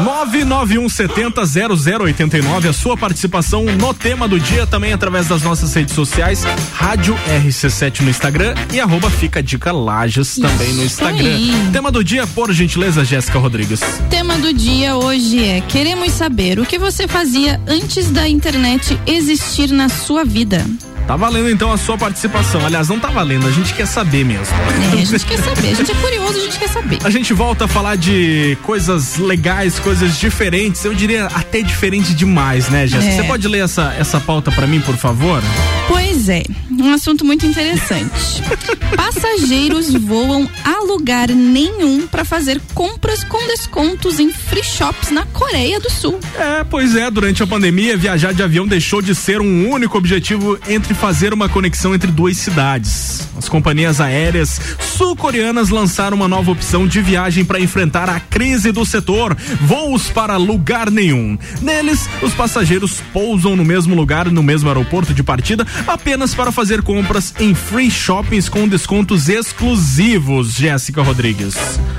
[0.03, 7.15] 991700089, a sua participação no tema do dia também através das nossas redes sociais, Rádio
[7.45, 11.35] RC7 no Instagram e arroba Fica Dica Lages também no Instagram.
[11.35, 11.53] aí.
[11.71, 13.81] Tema do dia, por gentileza, Jéssica Rodrigues.
[14.09, 19.71] Tema do dia hoje é: queremos saber o que você fazia antes da internet existir
[19.71, 20.65] na sua vida.
[21.09, 22.63] Tá valendo então a sua participação.
[22.63, 24.55] Aliás, não tá valendo, a gente quer saber mesmo.
[24.95, 26.99] É, a gente quer saber, a gente é curioso, a gente quer saber.
[27.03, 30.85] A gente volta a falar de coisas legais, coisas diferentes.
[30.85, 33.11] Eu diria até diferente demais, né, Jéssica?
[33.11, 33.15] É.
[33.15, 35.41] Você pode ler essa, essa pauta pra mim, por favor?
[35.87, 38.41] Pois é, um assunto muito interessante.
[38.95, 45.79] Passageiros voam a lugar nenhum para fazer compras com descontos em free shops na Coreia
[45.79, 46.19] do Sul.
[46.35, 50.59] É, pois é, durante a pandemia, viajar de avião deixou de ser um único objetivo
[50.67, 53.27] entre fazer uma conexão entre duas cidades.
[53.37, 54.59] As companhias aéreas
[54.99, 60.35] sul-coreanas lançaram uma nova opção de viagem para enfrentar a crise do setor: voos para
[60.35, 61.37] lugar nenhum.
[61.61, 66.81] Neles, os passageiros pousam no mesmo lugar, no mesmo aeroporto de partida, apenas para fazer
[66.81, 70.51] compras em free shoppings com descontos exclusivos.
[70.53, 71.55] Jéssica Rodrigues.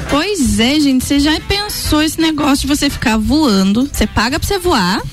[0.09, 3.88] Pois é, gente, você já pensou esse negócio de você ficar voando?
[3.92, 5.09] Você paga pra você voar, pra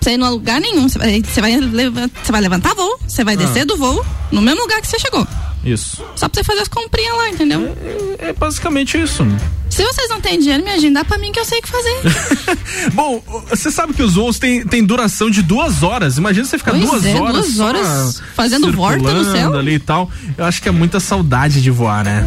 [0.00, 0.88] você ir no lugar nenhum.
[0.88, 3.38] Você vai, você vai, leva- você vai levantar voo, você vai Ah.
[3.38, 5.26] descer do voo no mesmo lugar que você chegou.
[5.64, 6.02] Isso.
[6.14, 7.76] Só pra você fazer as comprinhas lá, entendeu?
[8.18, 9.26] É basicamente isso.
[9.78, 12.02] Se vocês não têm dinheiro, me agenda pra mim que eu sei o que fazer.
[12.94, 16.18] Bom, você sabe que os voos têm, têm duração de duas horas.
[16.18, 17.32] Imagina você ficar Pois duas é, horas.
[17.32, 19.56] duas horas fazendo volta no céu.
[19.56, 20.10] ali e tal.
[20.36, 22.24] Eu acho que é muita saudade de voar, né?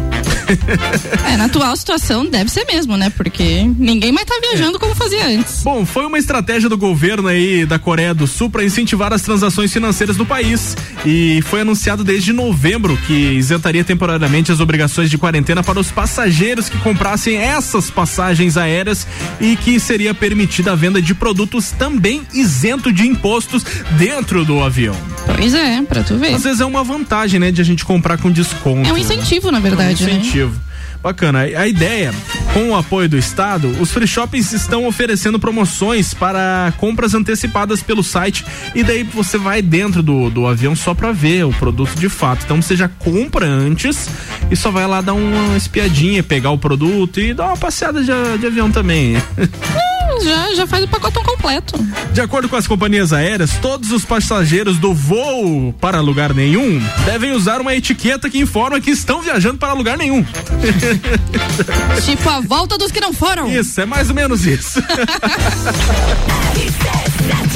[1.32, 3.10] É, na atual situação deve ser mesmo, né?
[3.10, 5.62] Porque ninguém mais tá viajando como fazia antes.
[5.62, 9.72] Bom, foi uma estratégia do governo aí da Coreia do Sul para incentivar as transações
[9.72, 15.62] financeiras do país e foi anunciado desde novembro que isentaria temporariamente as obrigações de quarentena
[15.62, 19.06] para os passageiros que comprassem essas passagens aéreas
[19.40, 23.64] e que seria permitida a venda de produtos também isento de impostos
[23.96, 24.96] dentro do avião.
[25.36, 26.34] Pois é, pra tu ver.
[26.34, 28.88] Às vezes é uma vantagem, né, de a gente comprar com desconto.
[28.88, 30.14] É um incentivo, na verdade, É um né?
[30.18, 30.60] incentivo.
[31.02, 31.40] Bacana.
[31.40, 32.14] A ideia,
[32.54, 38.04] com o apoio do Estado, os free shoppings estão oferecendo promoções para compras antecipadas pelo
[38.04, 42.08] site e daí você vai dentro do, do avião só para ver o produto de
[42.08, 42.42] fato.
[42.44, 44.08] Então você já compra antes
[44.48, 48.38] e só vai lá dar uma espiadinha, pegar o produto e dar uma passeada de,
[48.38, 49.16] de avião também.
[50.20, 51.74] Já, já faz o pacotão completo.
[52.12, 57.32] De acordo com as companhias aéreas, todos os passageiros do voo para lugar nenhum devem
[57.32, 60.24] usar uma etiqueta que informa que estão viajando para lugar nenhum.
[62.04, 63.50] tipo a volta dos que não foram.
[63.50, 64.82] Isso, é mais ou menos isso.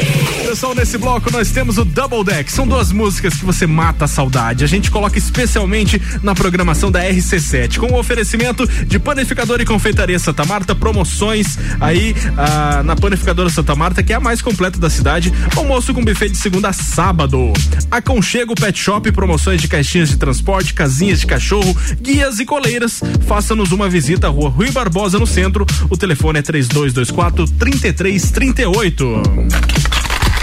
[0.56, 2.50] Pessoal, nesse bloco nós temos o Double Deck.
[2.50, 4.64] São duas músicas que você mata a saudade.
[4.64, 10.18] A gente coloca especialmente na programação da RC7, com o oferecimento de Panificador e Confeitaria
[10.18, 14.88] Santa Marta, promoções aí ah, na Panificadora Santa Marta, que é a mais completa da
[14.88, 15.30] cidade.
[15.54, 17.52] Almoço com buffet de segunda a sábado.
[17.90, 23.02] Aconchego Pet Shop, promoções de caixinhas de transporte, casinhas de cachorro, guias e coleiras.
[23.26, 25.66] Faça-nos uma visita à rua Rui Barbosa, no centro.
[25.90, 29.95] O telefone é 3224 3338.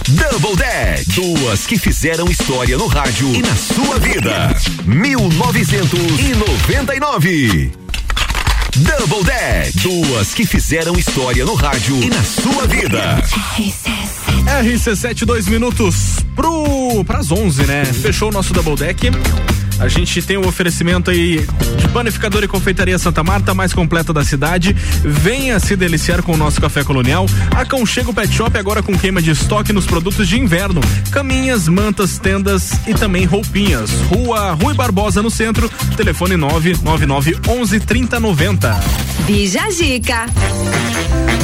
[0.10, 1.10] Double Deck.
[1.12, 4.54] Duas que fizeram história no rádio e na sua vida.
[4.86, 7.72] 1999.
[8.76, 9.80] Double Deck.
[9.80, 13.24] Duas que fizeram história no rádio e na sua vida.
[14.62, 17.86] RC7, dois minutos pro, pras 11, né?
[17.86, 19.10] Fechou o nosso Double Deck.
[19.80, 21.46] A gente tem o oferecimento aí
[21.78, 24.76] de panificador e confeitaria Santa Marta, mais completa da cidade.
[25.04, 27.26] Venha se deliciar com o nosso café colonial.
[27.52, 30.82] Aconchego Pet Shop agora com queima de estoque nos produtos de inverno.
[31.12, 33.92] Caminhas, mantas, tendas e também roupinhas.
[34.10, 35.70] Rua Rui Barbosa no centro.
[35.96, 38.84] Telefone 999 11 3090.
[39.26, 40.26] Bija Gica.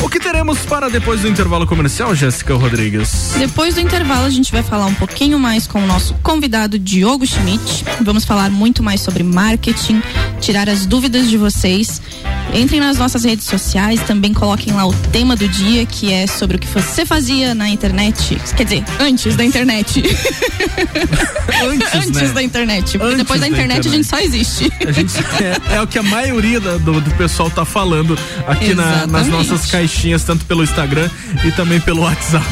[0.01, 3.33] O que teremos para depois do intervalo comercial, Jéssica Rodrigues?
[3.37, 7.25] Depois do intervalo, a gente vai falar um pouquinho mais com o nosso convidado Diogo
[7.25, 7.83] Schmidt.
[8.01, 10.01] Vamos falar muito mais sobre marketing,
[10.39, 12.01] tirar as dúvidas de vocês.
[12.53, 16.57] Entrem nas nossas redes sociais, também coloquem lá o tema do dia, que é sobre
[16.57, 18.37] o que você fazia na internet.
[18.57, 20.03] Quer dizer, antes da internet.
[21.61, 22.33] Antes, né?
[22.33, 22.91] da internet.
[22.97, 24.71] Porque Antes depois da da internet, a gente só existe.
[24.87, 25.13] A gente,
[25.71, 29.65] é, é o que a maioria do, do pessoal tá falando aqui na- nas nossas
[29.65, 31.09] caixinhas, tanto pelo Instagram
[31.43, 32.45] e também pelo WhatsApp.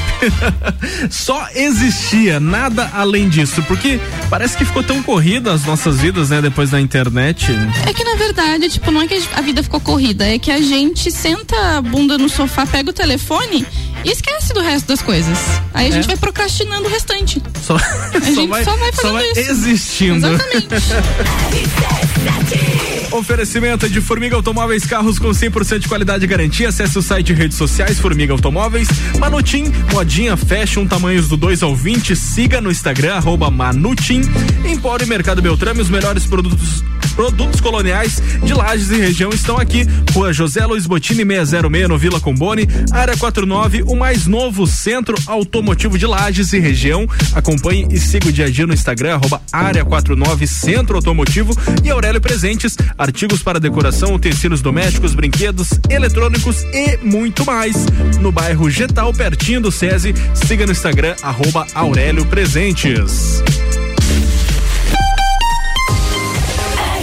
[1.09, 6.41] Só existia, nada além disso, porque parece que ficou tão corrida as nossas vidas, né,
[6.41, 7.47] depois da internet.
[7.85, 10.61] É que na verdade, tipo, não é que a vida ficou corrida, é que a
[10.61, 13.65] gente senta a bunda no sofá, pega o telefone
[14.03, 15.37] e esquece do resto das coisas.
[15.73, 16.07] Aí a gente É.
[16.07, 17.41] vai procrastinando o restante.
[17.65, 17.77] Só,
[18.13, 19.39] A gente só vai só fazendo vai isso.
[19.51, 20.27] existindo.
[20.27, 20.67] Exatamente.
[23.11, 26.69] Oferecimento de Formiga Automóveis, carros com 100% de qualidade e garantia.
[26.69, 28.87] Acesse o site e redes sociais Formiga Automóveis.
[29.17, 32.15] Manutim, modinha fashion, tamanhos do 2 ao 20.
[32.15, 34.21] Siga no Instagram, arroba Manutim.
[34.65, 36.83] Empório e Mercado Beltrame, os melhores produtos
[37.17, 39.87] Produtos coloniais de Lages e região estão aqui.
[40.13, 45.97] Rua José Luiz Botini 606 no Vila Combone, área 49, o mais novo centro automotivo
[45.97, 47.07] de Lages e região.
[47.33, 51.89] Acompanhe e siga o dia a dia no Instagram, arroba área 49 Centro Automotivo e
[51.89, 57.85] Aurélio Presentes, artigos para decoração, utensílios domésticos, brinquedos, eletrônicos e muito mais.
[58.19, 63.43] No bairro Getal, pertinho do SESI, siga no Instagram, arroba Aurélio Presentes.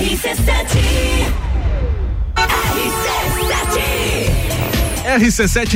[0.00, 1.43] RC7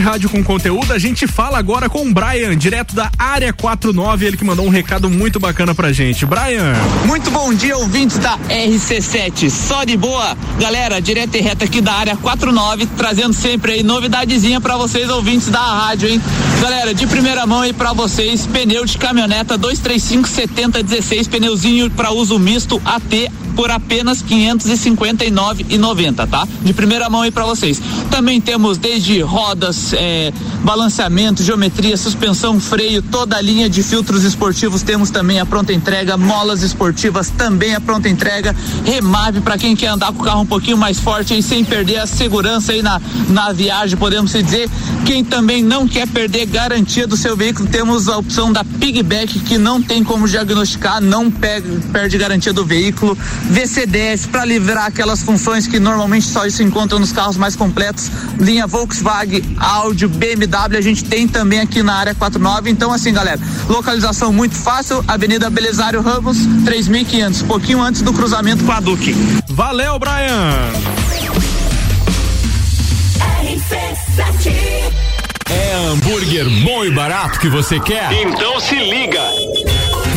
[0.02, 4.36] Rádio com conteúdo, a gente fala agora com o Brian, direto da área 49, ele
[4.38, 6.24] que mandou um recado muito bacana pra gente.
[6.24, 6.74] Brian.
[7.04, 9.50] Muito bom dia, ouvintes da RC7.
[9.50, 14.60] Só de boa, galera, direto e reto aqui da área 49, trazendo sempre aí novidadezinha
[14.60, 16.22] pra vocês, ouvintes da rádio, hein?
[16.62, 22.38] Galera, de primeira mão aí pra vocês, pneu de caminhoneta 235 7016, pneuzinho pra uso
[22.38, 26.46] misto AT por apenas 559,90, tá?
[26.62, 27.82] De primeira mão aí pra vocês.
[28.08, 30.32] Também temos desde rodas, é,
[30.68, 36.14] balanceamento, geometria, suspensão, freio, toda a linha de filtros esportivos temos também a pronta entrega,
[36.18, 38.54] molas esportivas também a pronta entrega,
[38.84, 42.00] remave para quem quer andar com o carro um pouquinho mais forte aí sem perder
[42.00, 43.00] a segurança aí na,
[43.30, 44.68] na viagem, podemos dizer.
[45.06, 49.56] Quem também não quer perder garantia do seu veículo, temos a opção da Pigback que
[49.56, 53.16] não tem como diagnosticar, não pega, perde garantia do veículo.
[53.44, 58.66] VCDS para livrar aquelas funções que normalmente só se encontram nos carros mais completos, linha
[58.66, 62.70] Volkswagen, Audi, BMW, a gente tem também aqui na área 49.
[62.70, 68.72] Então assim, galera, localização muito fácil, Avenida Belisário Ramos, 3500, pouquinho antes do cruzamento com
[68.72, 69.14] a Duque.
[69.48, 70.52] Valeu, Brian.
[75.50, 78.12] É hambúrguer bom e barato que você quer?
[78.12, 79.22] Então se liga.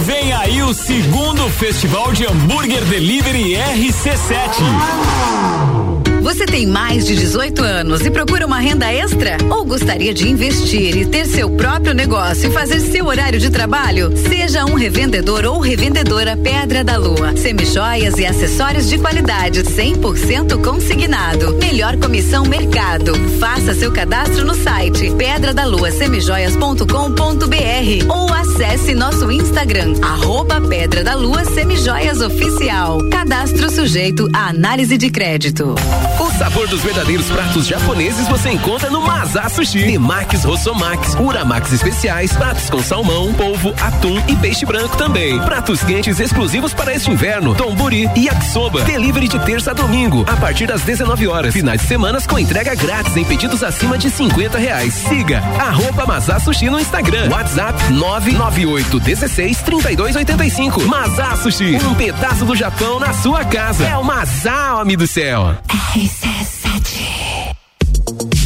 [0.06, 5.81] Vem aí o segundo Festival de Hambúrguer Delivery RC7.
[6.22, 9.38] Você tem mais de 18 anos e procura uma renda extra?
[9.50, 14.16] Ou gostaria de investir e ter seu próprio negócio e fazer seu horário de trabalho?
[14.16, 17.36] Seja um revendedor ou revendedora Pedra da Lua.
[17.36, 21.56] Semijoias e acessórios de qualidade 100% consignado.
[21.56, 23.16] Melhor comissão mercado.
[23.40, 32.22] Faça seu cadastro no site pedradaluasemijoias.com.br ou acesse nosso Instagram arroba Pedra da Lua Semijoias
[32.22, 33.00] Oficial.
[33.10, 35.74] Cadastro sujeito à análise de crédito.
[36.20, 39.84] O sabor dos verdadeiros pratos japoneses você encontra no Mazá Sushi.
[39.84, 45.40] Temakis Rossomax, Uramax especiais, pratos com salmão, polvo, atum e peixe branco também.
[45.40, 48.82] Pratos quentes exclusivos para este inverno, tomburi e yakisoba.
[48.82, 51.54] Delivery de terça a domingo, a partir das 19 horas.
[51.54, 54.94] Finais de semanas com entrega grátis em pedidos acima de 50 reais.
[54.94, 57.30] Siga arroba Mazá Sushi no Instagram.
[57.30, 60.82] WhatsApp 998 16 32 85.
[60.88, 63.86] Mazá Sushi, um pedaço do Japão na sua casa.
[63.86, 65.56] É o Mazá, homem do céu.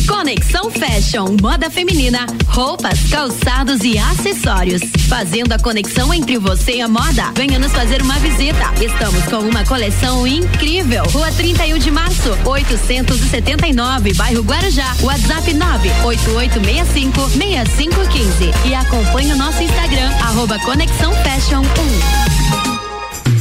[0.06, 4.82] Conexão Fashion, moda feminina, roupas, calçados e acessórios.
[5.08, 7.32] Fazendo a conexão entre você e a moda.
[7.34, 8.74] Venha nos fazer uma visita.
[8.82, 11.04] Estamos com uma coleção incrível.
[11.14, 14.94] Rua 31 de março, 879, bairro Guarujá.
[15.02, 18.52] WhatsApp 98865 6515.
[18.68, 21.62] E acompanhe o nosso Instagram, arroba Conexão Fashion
[22.72, 22.75] 1.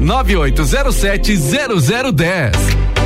[0.00, 2.99] 99807 0010.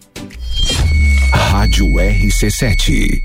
[1.62, 3.22] Rádio RC7.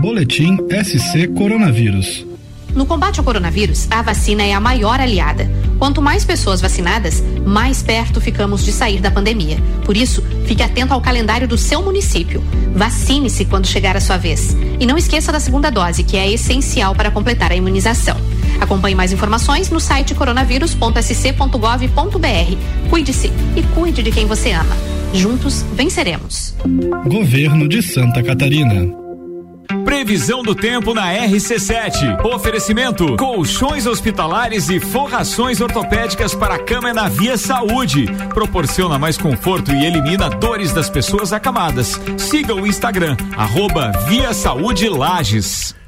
[0.00, 2.24] Boletim SC Coronavírus.
[2.74, 5.50] No combate ao coronavírus, a vacina é a maior aliada.
[5.78, 9.58] Quanto mais pessoas vacinadas, mais perto ficamos de sair da pandemia.
[9.84, 12.42] Por isso, fique atento ao calendário do seu município.
[12.74, 14.56] Vacine-se quando chegar a sua vez.
[14.78, 18.16] E não esqueça da segunda dose, que é essencial para completar a imunização.
[18.60, 22.88] Acompanhe mais informações no site coronavírus.sc.gov.br.
[22.88, 24.76] Cuide-se e cuide de quem você ama.
[25.12, 26.54] Juntos venceremos.
[27.06, 29.01] Governo de Santa Catarina.
[29.84, 32.24] Previsão do tempo na RC7.
[32.24, 38.06] Oferecimento: colchões hospitalares e forrações ortopédicas para cama é na Via Saúde.
[38.34, 42.00] Proporciona mais conforto e elimina dores das pessoas acamadas.
[42.18, 45.81] Siga o Instagram, arroba Via Saúde Lages.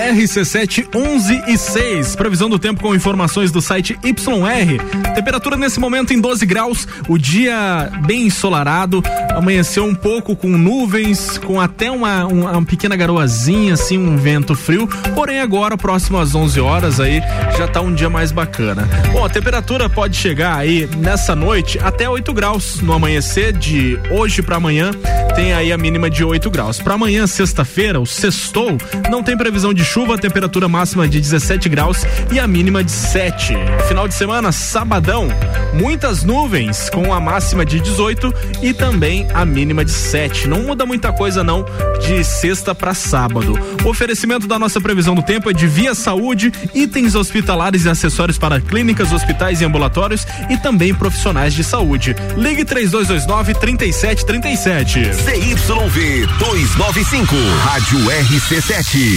[0.00, 2.16] RC7 11 e 6.
[2.16, 5.14] Previsão do tempo com informações do site YR.
[5.14, 6.88] Temperatura nesse momento em 12 graus.
[7.06, 9.02] O dia bem ensolarado.
[9.34, 14.88] Amanheceu um pouco com nuvens, com até uma, uma, pequena garoazinha, assim, um vento frio.
[15.14, 17.20] Porém, agora, próximo às 11 horas, aí
[17.56, 18.88] já tá um dia mais bacana.
[19.12, 22.80] Bom, a temperatura pode chegar aí nessa noite até 8 graus.
[22.80, 24.92] No amanhecer de hoje para amanhã,
[25.34, 26.80] tem aí a mínima de 8 graus.
[26.80, 28.76] Para amanhã, sexta-feira, o sextou,
[29.10, 33.54] não tem previsão de chuva, temperatura máxima de 17 graus e a mínima de 7.
[33.88, 35.26] Final de semana, sabadão,
[35.74, 38.32] muitas nuvens com a máxima de 18
[38.62, 40.46] e também a mínima de 7.
[40.46, 41.66] Não muda muita coisa não
[42.06, 43.58] de sexta para sábado.
[43.84, 48.38] O oferecimento da nossa previsão do tempo é de Via Saúde, itens hospitalares e acessórios
[48.38, 52.14] para clínicas, hospitais e ambulatórios e também profissionais de saúde.
[52.36, 55.14] Ligue 3229 3737.
[55.14, 57.34] CYV 295.
[57.64, 59.16] Rádio RC7.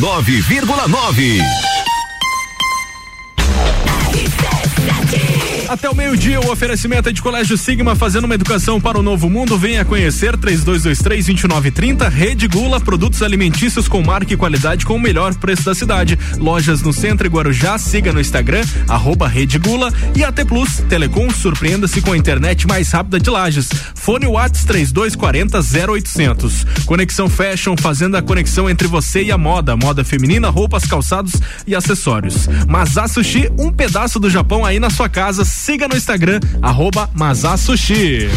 [0.00, 1.89] 89,9.
[5.70, 9.30] Até o meio-dia, o oferecimento é de Colégio Sigma, fazendo uma educação para o novo
[9.30, 9.56] mundo.
[9.56, 12.08] Venha conhecer 3223-2930.
[12.08, 16.18] Rede Gula, produtos alimentícios com marca e qualidade com o melhor preço da cidade.
[16.38, 17.78] Lojas no centro e Guarujá.
[17.78, 19.92] Siga no Instagram, arroba Rede Gula.
[20.16, 23.68] E AT Plus, Telecom, surpreenda-se com a internet mais rápida de Lages.
[23.94, 26.66] Fone Whats 3240 0800.
[26.84, 29.76] Conexão Fashion, fazendo a conexão entre você e a moda.
[29.76, 32.48] Moda feminina, roupas, calçados e acessórios.
[32.66, 35.44] Masá Sushi, um pedaço do Japão aí na sua casa.
[35.60, 38.30] Siga no Instagram, arroba Masá Sushi.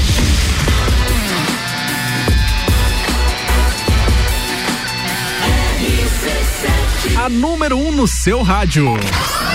[7.16, 9.00] A número 1 um no seu rádio.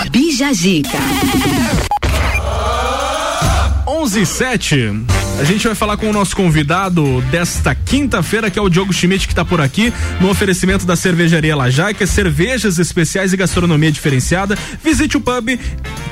[0.09, 0.97] Bija Zica.
[3.85, 5.18] 11 e 7.
[5.39, 9.25] A gente vai falar com o nosso convidado desta quinta-feira, que é o Diogo Schmidt,
[9.25, 14.57] que está por aqui, no oferecimento da Cervejaria Lajaica, cervejas especiais e gastronomia diferenciada.
[14.83, 15.57] Visite o pub,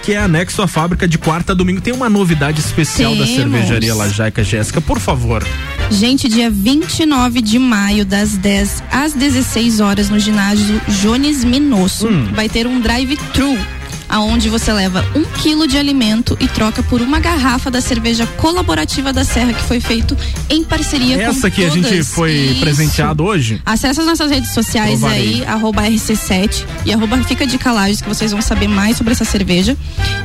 [0.02, 1.82] que é anexo à fábrica de quarta a domingo.
[1.82, 3.36] Tem uma novidade especial da Temos.
[3.36, 5.46] Cervejaria Lajaica, Jéssica, por favor.
[5.92, 12.48] Gente, dia 29 de maio, das 10 às 16 horas, no ginásio Jones Minosso, vai
[12.48, 13.58] ter um drive-thru.
[14.10, 19.12] Aonde você leva um quilo de alimento e troca por uma garrafa da cerveja colaborativa
[19.12, 20.18] da Serra que foi feito
[20.50, 22.08] em parceria com Essa que a gente todas.
[22.14, 22.60] foi Isso.
[22.60, 23.62] presenteado hoje.
[23.66, 25.36] Acesse as nossas redes sociais Provarei.
[25.42, 29.26] aí, arroba RC7 e arroba Fica de Calages, que vocês vão saber mais sobre essa
[29.26, 29.76] cerveja.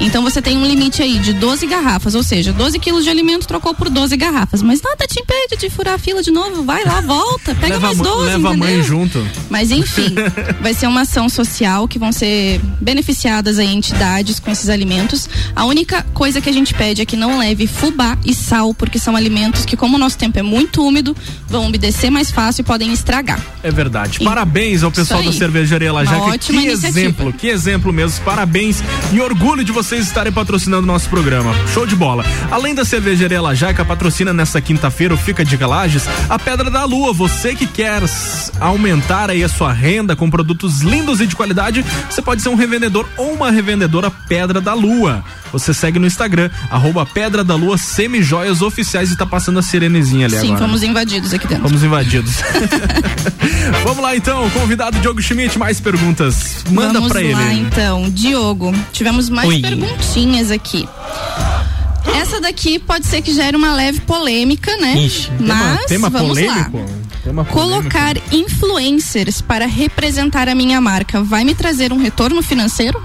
[0.00, 3.46] Então você tem um limite aí de 12 garrafas, ou seja, 12 quilos de alimento
[3.46, 4.62] trocou por 12 garrafas.
[4.62, 6.62] Mas nada te impede de furar a fila de novo.
[6.62, 8.84] Vai lá, volta, pega leva mais a, mãe- 12, leva a mãe entendeu?
[8.86, 9.26] junto.
[9.50, 10.14] Mas enfim,
[10.60, 15.28] vai ser uma ação social que vão ser beneficiadas aí entidades com esses alimentos.
[15.56, 18.98] A única coisa que a gente pede é que não leve fubá e sal, porque
[18.98, 21.16] são alimentos que, como o nosso tempo é muito úmido,
[21.48, 23.40] vão umedecer mais fácil e podem estragar.
[23.62, 24.18] É verdade.
[24.20, 25.32] E- Parabéns ao pessoal da.
[25.32, 27.00] Cervejaria ótima Que iniciativa.
[27.00, 28.24] exemplo, que exemplo mesmo.
[28.24, 31.54] Parabéns e orgulho de vocês estarem patrocinando o nosso programa.
[31.72, 32.24] Show de bola.
[32.50, 37.12] Além da Cervejaria Lajaica, patrocina nesta quinta-feira o Fica de Galages, a Pedra da Lua.
[37.12, 38.02] Você que quer
[38.60, 42.54] aumentar aí a sua renda com produtos lindos e de qualidade, você pode ser um
[42.54, 43.61] revendedor ou uma revendedora
[44.28, 45.24] Pedra da Lua.
[45.52, 50.26] Você segue no Instagram, arroba Pedra da Lua Semijoias Oficiais e tá passando a sirenezinha
[50.26, 50.60] ali Sim, agora.
[50.66, 51.64] fomos invadidos aqui dentro.
[51.68, 52.34] Fomos invadidos.
[53.84, 56.64] Vamos lá então, convidado Diogo Schmidt, mais perguntas.
[56.70, 57.60] Manda Vamos pra lá, ele.
[57.60, 58.08] então.
[58.10, 59.60] Diogo, tivemos mais Oi.
[59.60, 60.88] perguntinhas aqui.
[62.20, 64.96] Essa daqui pode ser que gere uma leve polêmica, né?
[64.96, 66.78] Ixi, tema- Mas tema vamos polêmico?
[66.78, 66.84] lá.
[67.22, 67.44] Tema.
[67.44, 73.00] Colocar influencers para representar a minha marca vai me trazer um retorno financeiro?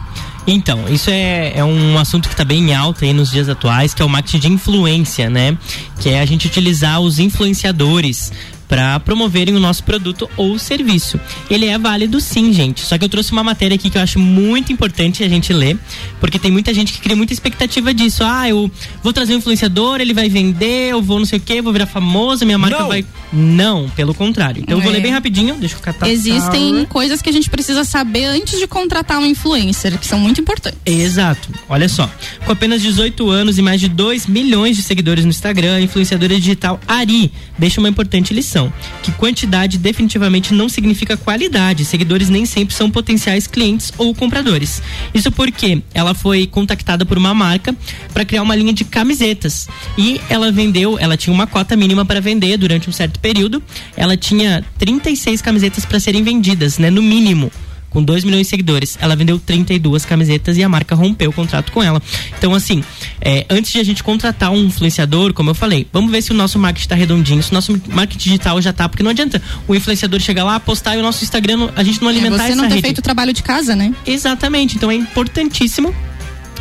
[0.49, 3.93] Então, isso é, é um assunto que está bem em alta aí nos dias atuais,
[3.93, 5.57] que é o marketing de influência, né?
[5.99, 8.31] Que é a gente utilizar os influenciadores
[8.67, 11.19] para promoverem o nosso produto ou serviço.
[11.49, 12.81] Ele é válido sim, gente.
[12.81, 15.77] Só que eu trouxe uma matéria aqui que eu acho muito importante a gente ler,
[16.19, 18.23] porque tem muita gente que cria muita expectativa disso.
[18.25, 18.69] Ah, eu
[19.01, 21.85] vou trazer um influenciador, ele vai vender, eu vou não sei o quê, vou virar
[21.85, 22.87] famoso, minha marca Não.
[22.87, 23.05] vai.
[23.31, 24.61] Não, pelo contrário.
[24.61, 24.95] Então eu vou É.
[24.95, 26.09] ler bem rapidinho, deixa eu catar.
[26.09, 30.41] Existem coisas que a gente precisa saber antes de contratar um influencer, que são muito
[30.41, 30.79] importantes.
[30.85, 31.49] Exato.
[31.69, 32.09] Olha só.
[32.45, 36.35] Com apenas 18 anos e mais de 2 milhões de seguidores no Instagram, a influenciadora
[36.35, 38.71] digital Ari deixa uma importante lição:
[39.03, 41.85] que quantidade definitivamente não significa qualidade.
[41.85, 44.81] Seguidores nem sempre são potenciais clientes ou compradores.
[45.13, 47.75] Isso porque ela foi contactada por uma marca
[48.13, 52.21] para criar uma linha de camisetas e ela vendeu, ela tinha uma cota mínima para
[52.21, 53.61] vender durante um certo período.
[53.95, 57.51] Ela tinha 36 camisetas para serem vendidas, né, no mínimo
[57.89, 58.97] com 2 milhões de seguidores.
[59.01, 62.01] Ela vendeu 32 camisetas e a marca rompeu o contrato com ela.
[62.37, 62.83] Então, assim,
[63.21, 66.33] é, antes de a gente contratar um influenciador, como eu falei, vamos ver se o
[66.33, 69.73] nosso marketing tá redondinho, se o nosso marketing digital já tá, porque não adianta o
[69.75, 72.55] influenciador chegar lá, postar e o nosso Instagram, a gente não alimentar É, você essa
[72.55, 72.81] não ter rede.
[72.81, 73.93] feito o trabalho de casa, né?
[74.05, 74.75] Exatamente.
[74.75, 75.93] Então é importantíssimo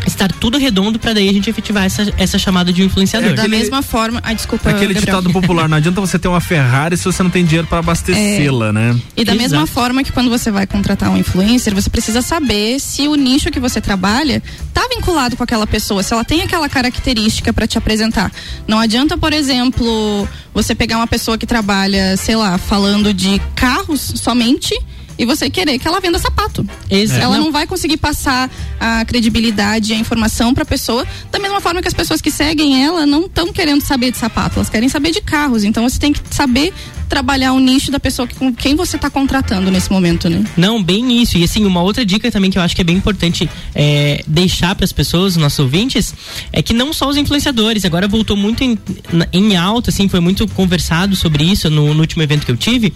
[0.07, 3.35] estar tudo redondo para daí a gente efetivar essa, essa chamada de um influenciador.
[3.35, 4.21] da mesma forma.
[4.23, 4.71] Ai, desculpa.
[4.71, 5.21] Aquele Gabriel.
[5.21, 8.73] ditado popular, não adianta você ter uma Ferrari se você não tem dinheiro para abastecê-la,
[8.73, 8.99] né?
[9.17, 9.73] E da mesma Exato.
[9.73, 13.61] forma que quando você vai contratar um influencer, você precisa saber se o nicho que
[13.61, 14.43] você trabalha
[14.73, 18.31] tá vinculado com aquela pessoa, se ela tem aquela característica para te apresentar.
[18.67, 24.01] Não adianta, por exemplo, você pegar uma pessoa que trabalha, sei lá, falando de carros
[24.17, 24.75] somente
[25.19, 26.67] e você querer que ela venda sapato.
[26.91, 27.21] Exato.
[27.21, 27.53] Ela Não.
[27.53, 31.89] vai conseguir passar a credibilidade e a informação para a pessoa, da mesma forma que
[31.89, 35.21] as pessoas que seguem ela não estão querendo saber de sapato, elas querem saber de
[35.21, 35.65] carros.
[35.65, 36.73] Então você tem que saber
[37.09, 40.45] trabalhar o nicho da pessoa que, com quem você está contratando nesse momento, né?
[40.57, 41.39] Não, bem isso.
[41.39, 44.75] E assim, uma outra dica também que eu acho que é bem importante é, deixar
[44.75, 46.15] para as pessoas, os nossos ouvintes,
[46.53, 48.79] é que não só os influenciadores, agora voltou muito em,
[49.33, 52.93] em alta, assim, foi muito conversado sobre isso no, no último evento que eu tive,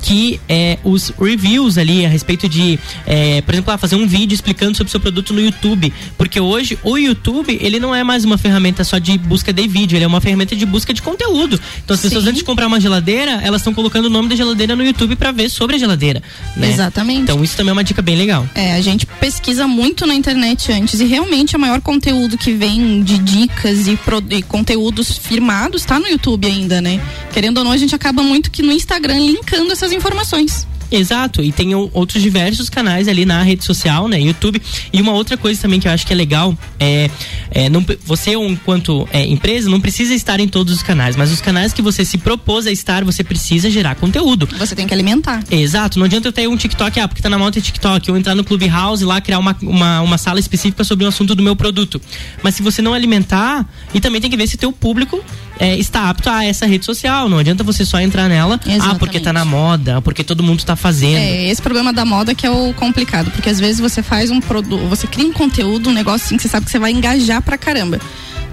[0.00, 4.34] que é, os reviews ali a respeito de, é, por exemplo, ah, fazer um vídeo
[4.34, 5.92] explicando sobre o seu produto no YouTube.
[6.18, 9.96] Porque hoje o YouTube, ele não é mais uma ferramenta só de busca de vídeo,
[9.96, 11.60] ele é uma ferramenta de busca de conteúdo.
[11.84, 12.30] Então as pessoas Sim.
[12.30, 15.30] antes de comprar uma geladeira, elas estão colocando o nome da geladeira no YouTube para
[15.32, 16.22] ver sobre a geladeira.
[16.56, 16.70] né?
[16.70, 17.22] Exatamente.
[17.22, 18.46] Então isso também é uma dica bem legal.
[18.54, 23.02] É, a gente pesquisa muito na internet antes e realmente o maior conteúdo que vem
[23.02, 27.00] de dicas e, pro- e conteúdos firmados tá no YouTube ainda, né?
[27.32, 30.66] Querendo ou não, a gente acaba muito que no Instagram linkando essas informações.
[30.92, 34.60] Exato, e tem outros diversos canais ali na rede social, né, YouTube.
[34.92, 37.10] E uma outra coisa também que eu acho que é legal é,
[37.50, 41.40] é não, você, enquanto é, empresa, não precisa estar em todos os canais, mas os
[41.40, 44.46] canais que você se propôs a estar, você precisa gerar conteúdo.
[44.58, 45.42] Você tem que alimentar.
[45.50, 48.34] Exato, não adianta eu ter um TikTok, ah, porque tá na moda TikTok, ou entrar
[48.34, 51.56] no Clubhouse e lá criar uma, uma, uma sala específica sobre o assunto do meu
[51.56, 52.00] produto.
[52.42, 55.22] Mas se você não alimentar, e também tem que ver se teu público
[55.62, 57.28] é, está apto a essa rede social.
[57.28, 58.98] Não adianta você só entrar nela, ah, Exatamente.
[58.98, 61.18] porque tá na moda, porque todo mundo tá fazendo.
[61.18, 64.40] É, esse problema da moda que é o complicado, porque às vezes você faz um
[64.40, 67.40] produto, você cria um conteúdo, um negócio assim que você sabe que você vai engajar
[67.40, 68.00] pra caramba.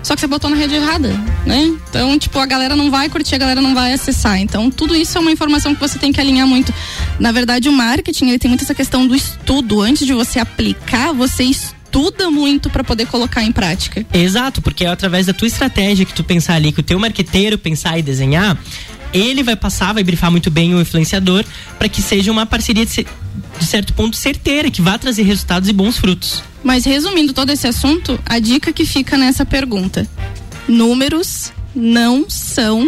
[0.03, 1.09] Só que você botou na rede errada,
[1.45, 1.63] né?
[1.89, 4.39] Então, tipo, a galera não vai curtir, a galera não vai acessar.
[4.39, 6.73] Então, tudo isso é uma informação que você tem que alinhar muito.
[7.19, 9.81] Na verdade, o marketing, ele tem muito essa questão do estudo.
[9.81, 14.05] Antes de você aplicar, você estuda estuda muito para poder colocar em prática.
[14.13, 17.57] Exato, porque é através da tua estratégia que tu pensar ali, que o teu marqueteiro
[17.57, 18.57] pensar e desenhar,
[19.11, 21.43] ele vai passar, vai brifar muito bem o influenciador
[21.79, 23.07] para que seja uma parceria de,
[23.59, 26.43] de certo ponto certeira, que vá trazer resultados e bons frutos.
[26.63, 30.07] Mas resumindo todo esse assunto, a dica que fica nessa pergunta:
[30.67, 32.87] números não são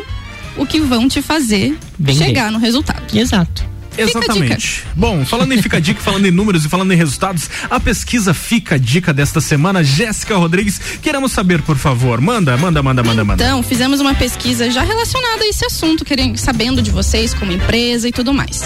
[0.58, 2.26] o que vão te fazer Vender.
[2.26, 3.18] chegar no resultado.
[3.18, 3.71] Exato.
[4.02, 4.84] Exatamente.
[4.96, 8.34] Bom, falando em Fica a Dica, falando em números e falando em resultados, a pesquisa
[8.34, 12.20] Fica a Dica desta semana, Jéssica Rodrigues, queremos saber, por favor.
[12.22, 13.44] Manda, manda, manda, manda, manda.
[13.44, 18.08] Então, fizemos uma pesquisa já relacionada a esse assunto, querendo, sabendo de vocês como empresa
[18.08, 18.64] e tudo mais.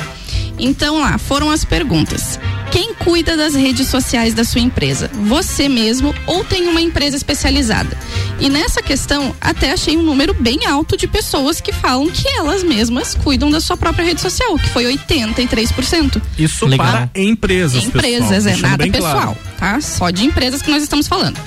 [0.58, 2.40] Então lá, foram as perguntas.
[2.72, 5.10] Quem cuida das redes sociais da sua empresa?
[5.14, 7.98] Você mesmo ou tem uma empresa especializada?
[8.40, 12.64] E nessa questão, até achei um número bem alto de pessoas que falam que elas
[12.64, 16.22] mesmas cuidam da sua própria rede social, que foi 83%.
[16.38, 16.86] Isso Legal.
[16.86, 19.38] para empresas, Empresas, pessoal, é deixando nada pessoal, claro.
[19.58, 19.82] tá?
[19.82, 21.40] Só de empresas que nós estamos falando.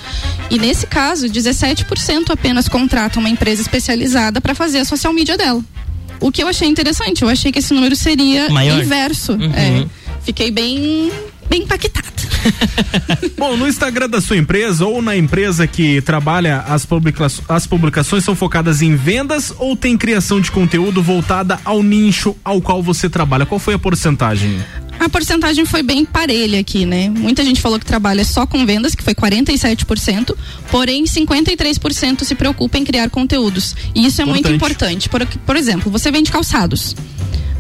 [0.51, 5.63] E nesse caso, 17% apenas contratam uma empresa especializada para fazer a social media dela.
[6.21, 8.81] O que eu achei interessante, eu achei que esse número seria Maior.
[8.81, 9.33] inverso.
[9.33, 9.53] Uhum.
[9.53, 9.87] É,
[10.25, 11.13] fiquei bem,
[11.49, 12.09] bem impactada.
[13.37, 18.25] Bom, no Instagram da sua empresa ou na empresa que trabalha, as, publica as publicações
[18.25, 23.09] são focadas em vendas ou tem criação de conteúdo voltada ao nicho ao qual você
[23.09, 23.47] trabalha?
[23.47, 24.61] Qual foi a porcentagem?
[24.99, 27.09] A porcentagem foi bem parelha aqui, né?
[27.09, 30.35] Muita gente falou que trabalha só com vendas, que foi 47%,
[30.71, 33.77] porém 53% se preocupa em criar conteúdos.
[33.95, 35.09] E isso é muito importante.
[35.09, 36.97] Por, por exemplo, você vende calçados.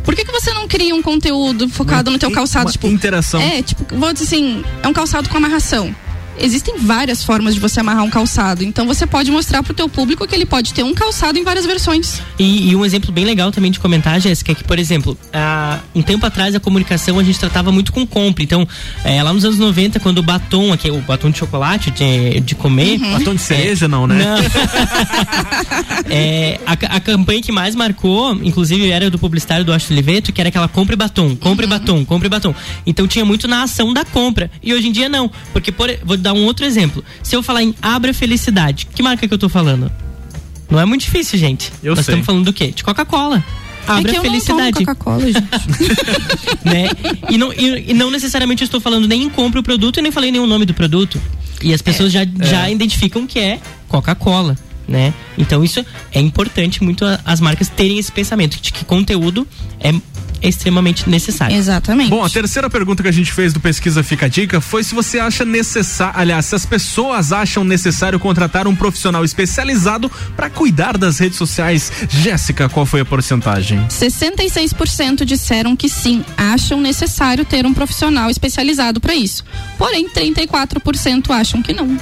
[0.04, 2.66] Por que, que você não cria um conteúdo focado Uma no teu calçado?
[2.66, 3.40] uma tipo, interação.
[3.40, 5.94] É, tipo, vou dizer assim, é um calçado com amarração.
[6.40, 8.64] Existem várias formas de você amarrar um calçado.
[8.64, 11.66] Então você pode mostrar pro teu público que ele pode ter um calçado em várias
[11.66, 12.20] versões.
[12.38, 15.78] E, e um exemplo bem legal também de comentar, Jéssica, é que, por exemplo, há
[15.94, 18.42] um tempo atrás a comunicação a gente tratava muito com compra.
[18.42, 18.66] Então,
[19.04, 22.54] é, lá nos anos 90, quando o batom, aqui, o batom de chocolate, de, de
[22.54, 22.98] comer.
[22.98, 24.18] Batom de cereja, não, né?
[26.10, 30.40] É, a, a campanha que mais marcou, inclusive, era do publicitário do Astro Oliveto, que
[30.40, 32.54] era aquela compre batom, compre batom, compre batom.
[32.86, 34.50] Então tinha muito na ação da compra.
[34.62, 35.30] E hoje em dia não.
[35.52, 37.04] Porque, por, vou dar um outro exemplo.
[37.22, 39.90] Se eu falar em Abra Felicidade, que marca que eu tô falando?
[40.70, 41.72] Não é muito difícil, gente.
[41.82, 42.12] Eu Nós sei.
[42.12, 42.68] estamos falando do quê?
[42.68, 43.42] De Coca-Cola.
[43.86, 44.84] Abra é que eu Felicidade.
[44.84, 45.38] Coca-Cola, gente.
[46.62, 46.90] né?
[47.30, 50.02] E não, e, e não necessariamente eu estou falando nem em compra o produto e
[50.02, 51.20] nem falei nenhum nome do produto.
[51.62, 54.56] E as pessoas já, já identificam que é Coca-Cola.
[54.86, 55.12] Né?
[55.36, 59.46] Então isso é importante muito as marcas terem esse pensamento de que conteúdo
[59.80, 59.92] é
[60.42, 61.56] extremamente necessário.
[61.56, 62.10] Exatamente.
[62.10, 64.94] Bom, a terceira pergunta que a gente fez do Pesquisa Fica a Dica foi se
[64.94, 70.96] você acha necessário, aliás, se as pessoas acham necessário contratar um profissional especializado para cuidar
[70.96, 71.90] das redes sociais.
[72.08, 73.84] Jéssica, qual foi a porcentagem?
[73.88, 79.44] 66% disseram que sim, acham necessário ter um profissional especializado para isso.
[79.76, 81.98] Porém, 34% acham que não.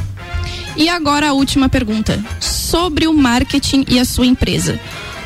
[0.77, 4.79] E agora a última pergunta: sobre o marketing e a sua empresa,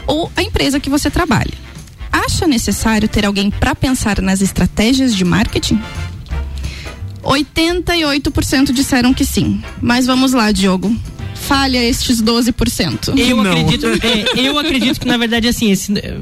[0.07, 1.70] ou a empresa que você trabalha.
[2.13, 5.81] Acha necessário ter alguém para pensar nas estratégias de marketing?
[7.23, 9.63] 88% disseram que sim.
[9.81, 10.95] Mas vamos lá, Diogo.
[11.35, 13.19] Falha estes 12%.
[13.19, 16.17] Eu acredito, é, eu acredito que na verdade assim, esse, é,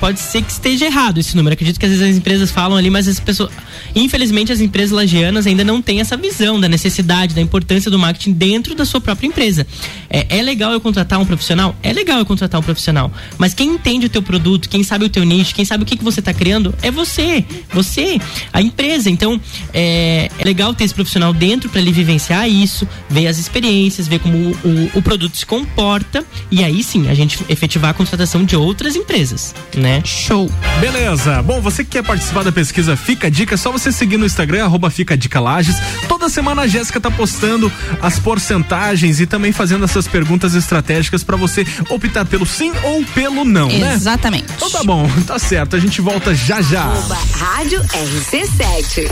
[0.00, 1.52] pode ser que esteja errado esse número.
[1.54, 3.50] Acredito que às vezes as empresas falam ali, mas as pessoas,
[3.94, 8.32] infelizmente as empresas lagianas ainda não têm essa visão da necessidade, da importância do marketing
[8.32, 9.66] dentro da sua própria empresa.
[10.08, 11.76] É, é legal eu contratar um profissional?
[11.82, 15.08] É legal eu contratar um profissional, mas quem entende o teu produto, quem sabe o
[15.08, 18.18] teu nicho, quem sabe o que, que você está criando, é você, você,
[18.52, 19.10] a empresa.
[19.10, 19.40] Então
[19.72, 24.20] é, é legal ter esse profissional dentro para ele vivenciar isso, ver as experiências, ver
[24.20, 28.44] como o, o- o produto se comporta e aí sim a gente efetivar a contratação
[28.44, 29.89] de outras empresas, né?
[30.04, 30.50] Show.
[30.80, 31.42] Beleza.
[31.42, 34.24] Bom, você que quer participar da pesquisa Fica a Dica, é só você seguir no
[34.24, 35.76] Instagram, arroba Fica a Dica Lages.
[36.08, 37.70] Toda semana a Jéssica tá postando
[38.00, 43.44] as porcentagens e também fazendo essas perguntas estratégicas para você optar pelo sim ou pelo
[43.44, 43.94] não, né?
[43.94, 44.46] Exatamente.
[44.54, 45.76] Então tá bom, tá certo.
[45.76, 46.84] A gente volta já já.
[47.32, 49.08] Rádio RC7.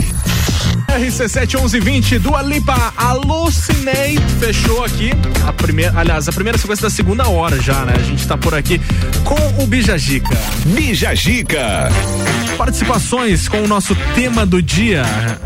[0.89, 5.11] RC7 1120 Dua Lipa Alucinei fechou aqui
[5.47, 7.93] a primeira, aliás, a primeira sequência da segunda hora já, né?
[7.95, 8.81] A gente tá por aqui
[9.23, 9.67] com o
[10.69, 11.89] Bijagica.
[11.89, 12.39] Bijagica.
[12.57, 15.03] Participações com o nosso tema do dia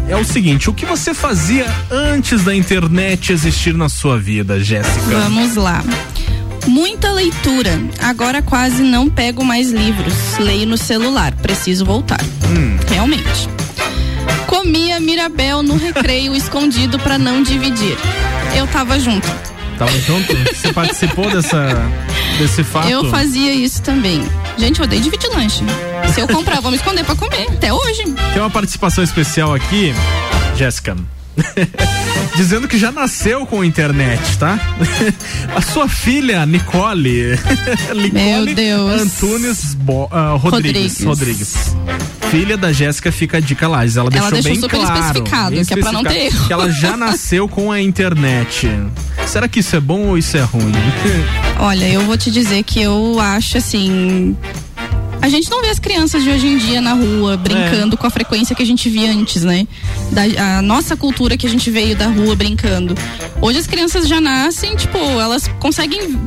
[0.09, 5.19] é o seguinte: o que você fazia antes da internet existir na sua vida, Jéssica?
[5.19, 5.83] Vamos lá.
[6.67, 7.79] Muita leitura.
[7.99, 10.13] Agora quase não pego mais livros.
[10.39, 11.33] Leio no celular.
[11.35, 12.21] Preciso voltar.
[12.49, 12.77] Hum.
[12.89, 13.49] Realmente.
[14.47, 17.97] Comia Mirabel no recreio escondido pra não dividir.
[18.55, 19.27] Eu tava junto.
[19.77, 20.35] Tava junto?
[20.55, 21.75] Você participou dessa,
[22.37, 22.89] desse fato?
[22.89, 24.23] Eu fazia isso também.
[24.57, 25.63] Gente, eu odeio dividir lanche.
[26.13, 27.47] Se eu comprar, vou me esconder pra comer.
[27.49, 28.03] Até hoje.
[28.33, 29.93] Tem uma participação especial aqui,
[30.55, 30.95] Jéssica.
[32.35, 34.59] Dizendo que já nasceu com internet, tá?
[35.55, 37.31] A sua filha, Nicole.
[37.95, 39.01] Nicole Meu Deus.
[39.01, 41.03] Antunes Bo- ah, Rodrigues.
[41.03, 41.55] Rodrigues.
[41.55, 42.03] Rodrigues.
[42.29, 43.83] Filha da Jéssica fica a dica lá.
[43.85, 44.99] Ela deixou, deixou bem super claro.
[44.99, 46.47] especificado, bem que é pra não ter especificado, erro.
[46.47, 48.67] Que ela já nasceu com a internet.
[49.27, 50.71] Será que isso é bom ou isso é ruim?
[51.59, 54.35] Olha, eu vou te dizer que eu acho assim.
[55.21, 58.09] A gente não vê as crianças de hoje em dia na rua brincando com a
[58.09, 59.65] frequência que a gente via antes, né?
[60.11, 62.93] Da, a nossa cultura que a gente veio da rua brincando.
[63.41, 66.19] Hoje as crianças já nascem, tipo, elas conseguem.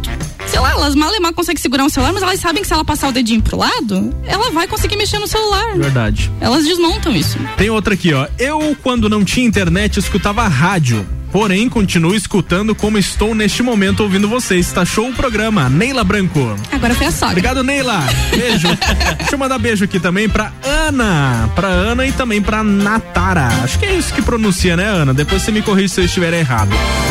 [0.47, 2.73] Sei lá, elas mal e mal conseguem segurar um celular, mas elas sabem que se
[2.73, 5.77] ela passar o dedinho pro lado, ela vai conseguir mexer no celular.
[5.77, 6.33] Verdade.
[6.41, 7.39] Elas desmontam isso.
[7.59, 8.27] Tem outra aqui, ó.
[8.39, 11.07] Eu, quando não tinha internet, escutava rádio.
[11.33, 14.71] Porém, continuo escutando como estou neste momento ouvindo vocês.
[14.73, 15.69] Tá show o programa.
[15.69, 16.57] Neila Branco.
[16.73, 17.33] Agora foi a sogra.
[17.33, 18.05] Obrigado, Neila.
[18.31, 18.69] Beijo.
[19.19, 21.51] Deixa eu mandar beijo aqui também pra Ana.
[21.55, 23.49] Pra Ana e também pra Natara.
[23.63, 25.13] Acho que é isso que pronuncia, né, Ana?
[25.13, 26.71] Depois você me corrige se eu estiver errado.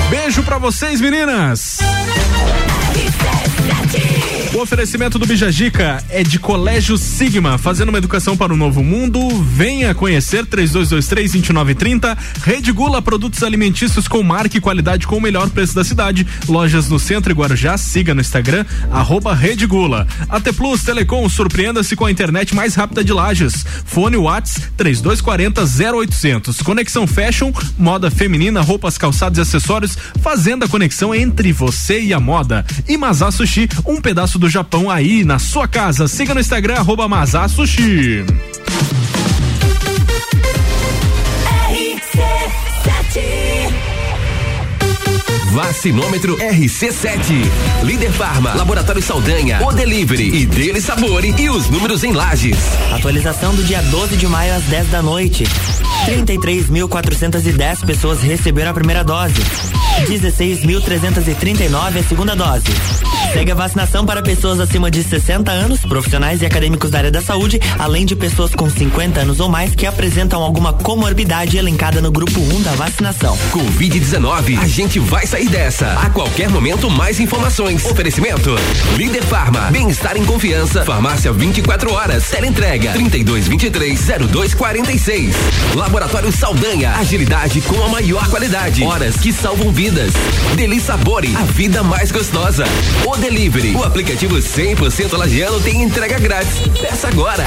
[0.09, 1.79] Beijo pra vocês, meninas.
[4.55, 9.19] O oferecimento do Bijagica é de Colégio Sigma, fazendo uma educação para o novo mundo.
[9.43, 12.17] Venha conhecer 3223-2930.
[12.41, 16.25] Rede Gula, produtos alimentícios com marca e qualidade com o melhor preço da cidade.
[16.47, 17.77] Lojas no centro e Guarujá.
[17.77, 20.07] Siga no Instagram, arroba Rede Gula.
[20.29, 23.65] AT Plus Telecom, surpreenda-se com a internet mais rápida de Lages.
[23.83, 25.65] Fone Whats 3240
[25.97, 26.61] 0800.
[26.61, 32.21] Conexão Fashion, moda feminina, roupas, calçados e acessórios, fazendo a conexão entre você e a
[32.21, 32.65] moda.
[32.87, 36.07] E Mazá Sushi, um pedaço do Japão aí na sua casa.
[36.07, 38.23] Siga no Instagram, arroba Mazá Sushi.
[45.55, 47.49] Vacinômetro RC7.
[47.83, 52.57] Líder Farma, Laboratório Saldanha, O Delivery e Dele Sabore e os números em lajes.
[52.91, 55.45] Atualização do dia 12 de maio às 10 da noite.
[56.05, 59.35] 33.410 pessoas receberam a primeira dose.
[60.03, 62.65] 16.339 a segunda dose.
[63.33, 67.21] Segue a vacinação para pessoas acima de 60 anos, profissionais e acadêmicos da área da
[67.21, 72.09] saúde, além de pessoas com 50 anos ou mais que apresentam alguma comorbidade elencada no
[72.11, 73.37] grupo 1 da vacinação.
[73.51, 75.87] Covid-19, a gente vai sair dessa.
[75.99, 77.83] A qualquer momento, mais informações.
[77.85, 78.55] Oferecimento:
[78.95, 80.85] Líder Farma, bem-estar em confiança.
[80.85, 82.29] Farmácia 24 horas.
[82.29, 85.33] Teleentrega 3223-0246.
[85.95, 88.83] Laboratório Saldanha, agilidade com a maior qualidade.
[88.83, 90.11] Horas que salvam vidas.
[90.53, 92.65] Deli Sabore, a vida mais gostosa.
[93.05, 96.59] O Delivery, o aplicativo 100% lagiano tem entrega grátis.
[96.81, 97.45] Peça agora.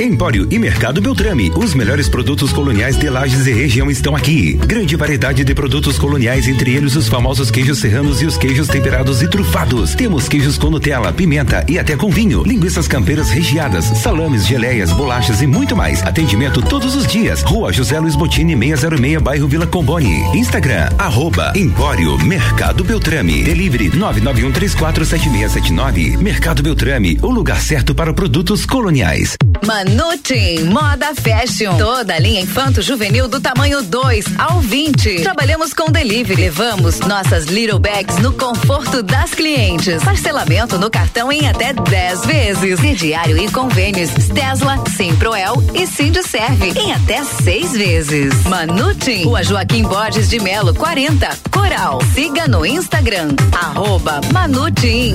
[0.00, 1.52] Empório e Mercado Beltrame.
[1.54, 4.54] Os melhores produtos coloniais de Lages e região estão aqui.
[4.54, 9.22] Grande variedade de produtos coloniais, entre eles os famosos queijos serranos e os queijos temperados
[9.22, 9.94] e trufados.
[9.94, 12.42] Temos queijos com Nutella, pimenta e até com vinho.
[12.42, 16.02] Linguiças campeiras recheadas, salames, geleias, bolachas e muito mais.
[16.02, 17.42] Atendimento todos os dias.
[17.42, 20.22] Rua José Luiz Botini, 606, bairro Vila Comboni.
[20.34, 23.42] Instagram, arroba Empório Mercado Beltrame.
[23.42, 26.16] Delivery 991347679.
[26.18, 29.36] Mercado Beltrame, o lugar certo para produtos coloniais.
[29.66, 31.76] Manutim Moda Fashion.
[31.76, 35.22] Toda a linha infanto juvenil do tamanho 2 ao 20.
[35.22, 36.42] Trabalhamos com delivery.
[36.42, 40.02] Levamos nossas little bags no conforto das clientes.
[40.02, 42.80] Parcelamento no cartão em até 10 vezes.
[42.80, 48.42] Crediário e convênios Tesla, Simproel e Sindserve em até 6 vezes.
[48.44, 52.00] Manutim, Rua Joaquim Borges de Melo 40, Coral.
[52.14, 55.14] Siga no Instagram, arroba Manutim.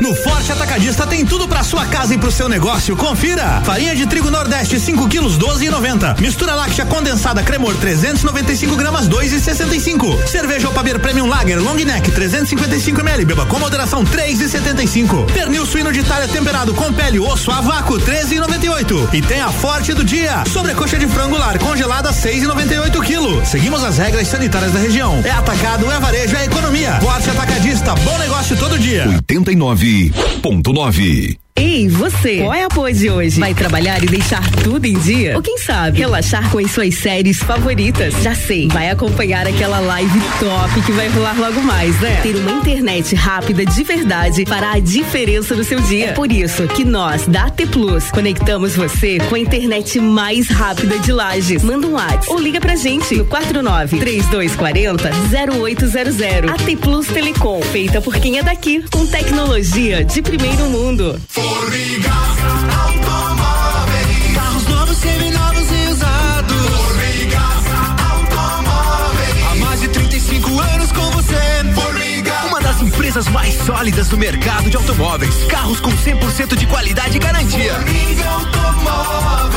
[0.00, 2.96] No Forte Atacadista tem tudo pra sua casa e pro seu negócio.
[2.96, 3.60] Confira.
[3.64, 6.20] Farinha de trigo Nordeste 5 quilos 12,90.
[6.20, 10.24] Mistura láctea condensada Cremor 395 gramas 2,65.
[10.26, 13.24] Cerveja Opaber Premium Lager Long Neck 355 ml.
[13.24, 15.26] Beba com moderação 3,75.
[15.32, 19.12] Pernil suíno de talha temperado com pele osso a vácuo 13,98.
[19.12, 20.44] E tem a Forte do dia.
[20.52, 23.44] Sobrecoxa de frango lar congelada 6,98 quilo.
[23.44, 25.20] Seguimos as regras sanitárias da região.
[25.24, 27.00] É atacado, é varejo, é economia.
[27.00, 27.94] Forte Atacadista.
[27.96, 29.04] Bom negócio todo dia.
[29.88, 31.38] 89.9.
[31.58, 33.40] Ei, você, qual é a pose de hoje?
[33.40, 35.34] Vai trabalhar e deixar tudo em dia?
[35.34, 38.14] Ou quem sabe, relaxar com as suas séries favoritas?
[38.22, 42.20] Já sei, vai acompanhar aquela live top que vai rolar logo mais, né?
[42.22, 46.10] Ter uma internet rápida de verdade fará a diferença no seu dia.
[46.10, 50.96] É por isso que nós, da AT Plus, conectamos você com a internet mais rápida
[51.00, 51.64] de Lages.
[51.64, 55.10] Manda um WhatsApp ou liga pra gente no 49 3240
[55.52, 56.52] 0800.
[56.52, 61.20] AT Plus Telecom, feita por quem é daqui, com tecnologia de primeiro mundo.
[61.48, 62.10] Formiga
[62.84, 64.34] Automóveis.
[64.34, 66.66] Carros novos, seminovos e usados.
[66.66, 67.40] Formiga
[68.12, 69.44] Automóveis.
[69.50, 71.36] Há mais de 35 anos com você.
[71.74, 72.32] Formiga.
[72.48, 75.34] Uma das empresas mais sólidas do mercado de automóveis.
[75.44, 77.74] Carros com 100% de qualidade e garantia.
[77.74, 79.47] Formiga Automóveis.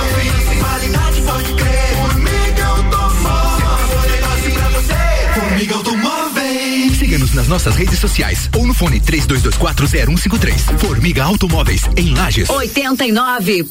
[7.32, 10.79] Siga-nos nas nossas redes sociais ou no fone 32240153.
[10.79, 12.49] Formiga Automóveis, em Lages.
[12.49, 13.65] 89.9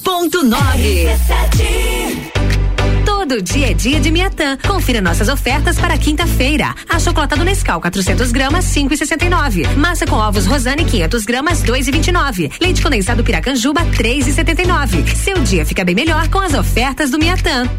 [3.30, 4.58] Todo dia é dia de Miatã.
[4.66, 6.74] Confira nossas ofertas para quinta-feira.
[6.88, 9.72] A chocolate Nescau 400 gramas 5,69.
[9.76, 12.50] Massa com ovos Rosane 500 gramas 2,29.
[12.60, 15.14] Leite condensado Piracanjuba 3,79.
[15.14, 17.70] Seu dia fica bem melhor com as ofertas do Miatã.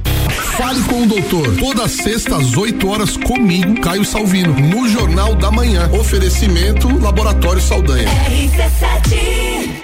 [0.56, 1.54] Fale com o doutor.
[1.58, 5.92] Toda sexta às 8 horas comigo, Caio Salvino, no Jornal da Manhã.
[5.92, 8.08] Oferecimento Laboratório Saldanha.
[8.08, 9.82] RC7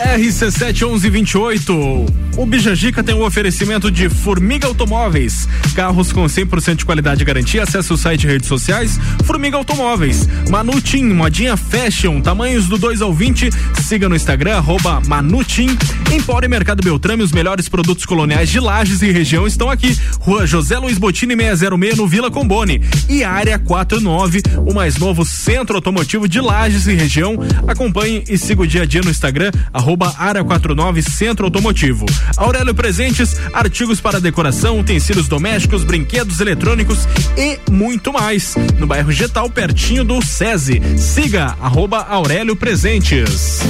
[0.00, 2.29] RC7 1128.
[2.36, 5.48] O Bijagica tem o um oferecimento de Formiga Automóveis.
[5.74, 7.62] Carros com 100% de qualidade e garantia.
[7.62, 8.98] Acesse o site e redes sociais.
[9.24, 10.26] Formiga Automóveis.
[10.48, 12.20] Manutim, modinha fashion.
[12.20, 13.50] Tamanhos do 2 ao 20.
[13.82, 15.76] Siga no Instagram, arroba Manutim.
[16.12, 17.22] Empório e Mercado Beltrame.
[17.22, 19.96] Os melhores produtos coloniais de Lages e região estão aqui.
[20.20, 22.80] Rua José Luiz Botini 606 no Vila Combone.
[23.08, 27.36] E Área 49, o mais novo centro automotivo de Lages e região.
[27.66, 32.06] Acompanhe e siga o dia a dia no Instagram, arroba Área 49 Centro Automotivo.
[32.36, 37.06] Aurélio Presentes, artigos para decoração, utensílios domésticos, brinquedos eletrônicos
[37.36, 38.54] e muito mais.
[38.78, 40.80] No bairro Getal, pertinho do SESI.
[40.98, 43.60] Siga arroba Aurélio Presentes.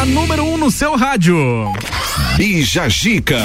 [0.00, 1.36] A número 1 um no seu rádio.
[2.36, 3.40] Bija Gica.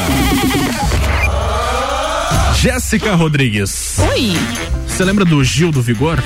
[2.60, 3.98] Jéssica Rodrigues.
[4.12, 4.34] Oi.
[4.86, 6.22] Você lembra do Gil do Vigor?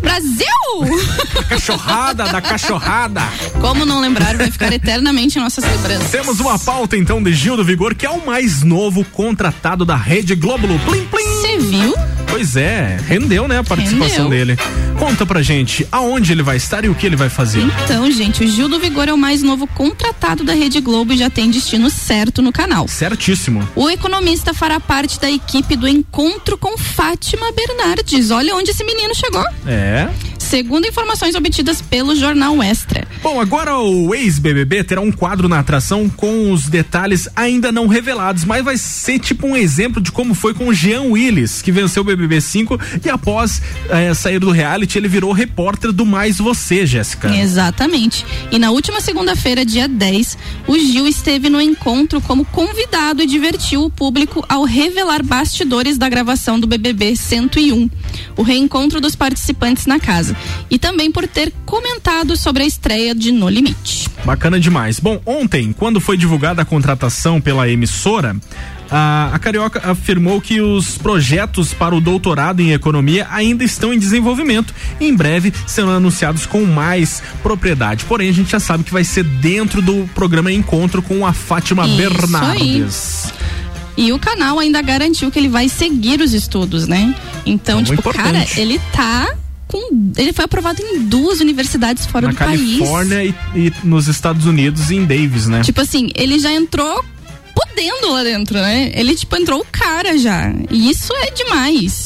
[0.00, 0.45] Brasil!
[1.34, 3.22] Da cachorrada, da cachorrada.
[3.60, 6.10] Como não lembrar, vai ficar eternamente em nossas lembranças.
[6.10, 9.96] Temos uma pauta então de Gil do Vigor, que é o mais novo contratado da
[9.96, 10.66] Rede Globo.
[10.88, 11.24] Plim, plim.
[11.40, 11.94] Você viu?
[12.28, 14.46] Pois é, rendeu, né, a participação Rendeu.
[14.56, 14.58] dele.
[14.98, 17.62] Conta pra gente aonde ele vai estar e o que ele vai fazer.
[17.84, 21.16] Então, gente, o Gil do Vigor é o mais novo contratado da Rede Globo e
[21.16, 22.88] já tem destino certo no canal.
[22.88, 23.66] Certíssimo.
[23.76, 28.30] O economista fará parte da equipe do encontro com Fátima Bernardes.
[28.30, 29.44] Olha onde esse menino chegou.
[29.66, 30.08] É.
[30.46, 33.06] Segundo informações obtidas pelo jornal Extra.
[33.20, 38.44] Bom, agora o ex-BBB terá um quadro na atração com os detalhes ainda não revelados,
[38.44, 42.02] mas vai ser tipo um exemplo de como foi com o Jean Willis, que venceu
[42.02, 46.86] o BBB 5 e após eh, sair do reality ele virou repórter do Mais Você,
[46.86, 47.34] Jéssica.
[47.36, 48.24] Exatamente.
[48.52, 50.38] E na última segunda-feira, dia 10,
[50.68, 56.08] o Gil esteve no encontro como convidado e divertiu o público ao revelar bastidores da
[56.08, 57.90] gravação do BBB 101,
[58.36, 60.35] o reencontro dos participantes na casa.
[60.70, 64.08] E também por ter comentado sobre a estreia de No Limite.
[64.24, 64.98] Bacana demais.
[64.98, 68.36] Bom, ontem, quando foi divulgada a contratação pela emissora,
[68.90, 73.98] a, a Carioca afirmou que os projetos para o doutorado em economia ainda estão em
[73.98, 78.04] desenvolvimento e em breve serão anunciados com mais propriedade.
[78.04, 81.86] Porém, a gente já sabe que vai ser dentro do programa Encontro com a Fátima
[81.86, 83.32] Isso Bernardes.
[83.96, 87.14] E o canal ainda garantiu que ele vai seguir os estudos, né?
[87.46, 88.24] Então, Então, tipo, importante.
[88.24, 89.34] cara, ele tá
[89.66, 90.12] com.
[90.16, 92.60] Ele foi aprovado em duas universidades fora Na do país.
[92.60, 95.62] Califórnia e, e nos Estados Unidos e em Davis, né?
[95.62, 97.04] Tipo assim, ele já entrou
[97.54, 98.90] podendo lá dentro, né?
[98.94, 100.52] Ele, tipo, entrou o cara já.
[100.70, 102.05] E isso é demais.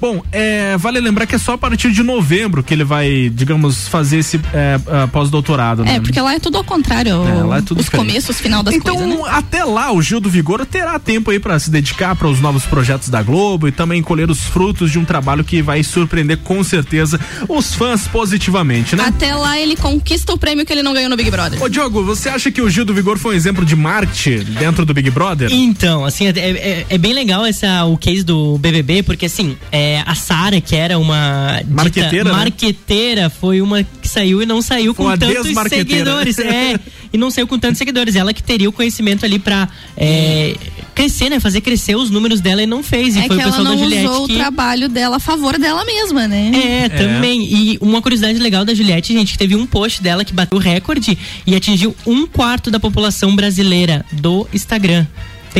[0.00, 3.88] Bom, é, vale lembrar que é só a partir de novembro que ele vai, digamos,
[3.88, 5.82] fazer esse é, é, pós-doutorado.
[5.82, 6.00] É, né?
[6.00, 7.26] porque lá é tudo ao contrário.
[7.26, 8.06] É, lá é tudo os diferente.
[8.08, 9.24] começos, final das então, coisas, né?
[9.30, 12.64] até lá, o Gil do Vigor terá tempo aí pra se dedicar para os novos
[12.66, 16.62] projetos da Globo e também colher os frutos de um trabalho que vai surpreender com
[16.62, 17.18] certeza
[17.48, 19.04] os fãs positivamente, né?
[19.06, 21.62] Até lá ele conquista o prêmio que ele não ganhou no Big Brother.
[21.62, 24.84] Ô Diogo, você acha que o Gil do Vigor foi um exemplo de marketing dentro
[24.84, 25.48] do Big Brother?
[25.52, 29.95] Então, assim, é, é- é bem legal essa, o case do BBB, porque assim, é,
[30.06, 32.32] a Sara, que era uma dita Marqueteira, né?
[32.32, 35.88] marqueteira, foi uma que saiu e não saiu Foi com uma tantos desmarqueteira.
[35.88, 36.38] seguidores.
[36.38, 36.78] É,
[37.12, 38.16] e não saiu com tantos seguidores.
[38.16, 40.56] Ela que teria o conhecimento ali pra é,
[40.94, 41.40] crescer, né?
[41.40, 43.16] Fazer crescer os números dela e não fez.
[43.16, 44.32] E É foi que o ela pessoal não da Juliette usou que.
[44.34, 46.50] o trabalho dela a favor dela mesma, né?
[46.84, 47.42] É, também.
[47.42, 50.60] E uma curiosidade legal da Juliette, gente, que teve um post dela que bateu o
[50.60, 51.16] recorde
[51.46, 55.06] e atingiu um quarto da população brasileira do Instagram.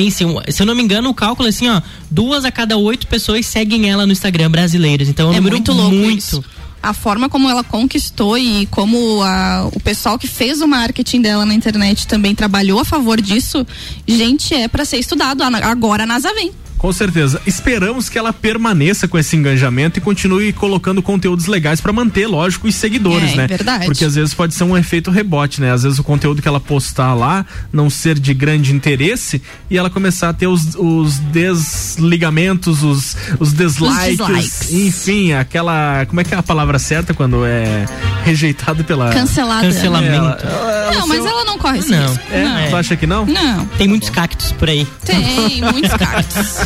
[0.00, 1.80] Um- se eu não me engano, o cálculo é assim, ó,
[2.10, 5.08] duas a cada oito pessoas seguem ela no Instagram brasileiros.
[5.08, 6.18] Então é um É número muito louco muito.
[6.18, 6.44] isso.
[6.82, 11.44] A forma como ela conquistou e como a- o pessoal que fez o marketing dela
[11.46, 13.66] na internet também trabalhou a favor disso,
[14.06, 15.42] gente, é pra ser estudado.
[15.42, 16.52] Agora a NASA vem.
[16.78, 17.40] Com certeza.
[17.46, 22.68] Esperamos que ela permaneça com esse engajamento e continue colocando conteúdos legais pra manter, lógico,
[22.68, 23.46] os seguidores, É, né?
[23.46, 23.86] verdade.
[23.86, 25.72] Porque às vezes pode ser um efeito rebote, né?
[25.72, 29.88] Às vezes o conteúdo que ela postar lá não ser de grande interesse e ela
[29.90, 34.72] começar a ter os, os desligamentos, os, os dislikes, dislikes.
[34.72, 36.04] enfim, aquela.
[36.06, 37.86] Como é que é a palavra certa quando é
[38.24, 39.12] rejeitado pela.
[39.12, 39.62] Cancelada.
[39.66, 40.14] Cancelamento.
[40.46, 42.06] Ela- não, mas ela não corre esse Não.
[42.08, 42.22] risco.
[42.30, 42.44] É?
[42.44, 42.70] Não.
[42.70, 43.26] Tu acha que não?
[43.26, 43.64] Não.
[43.78, 44.86] Tem muitos cactos por aí.
[45.04, 46.65] Tem muitos cartos.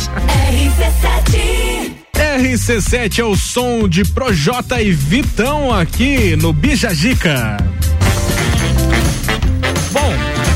[2.41, 7.57] RC7 é o som de Projota e Vitão aqui no Bijagica.
[9.91, 10.13] Bom,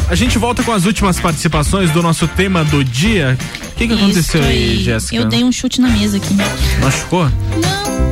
[0.10, 3.38] a gente volta com as últimas participações do nosso tema do dia.
[3.72, 5.16] O que, que aconteceu aí, Jéssica?
[5.16, 6.34] Eu dei um chute na mesa aqui.
[6.82, 7.30] Machucou?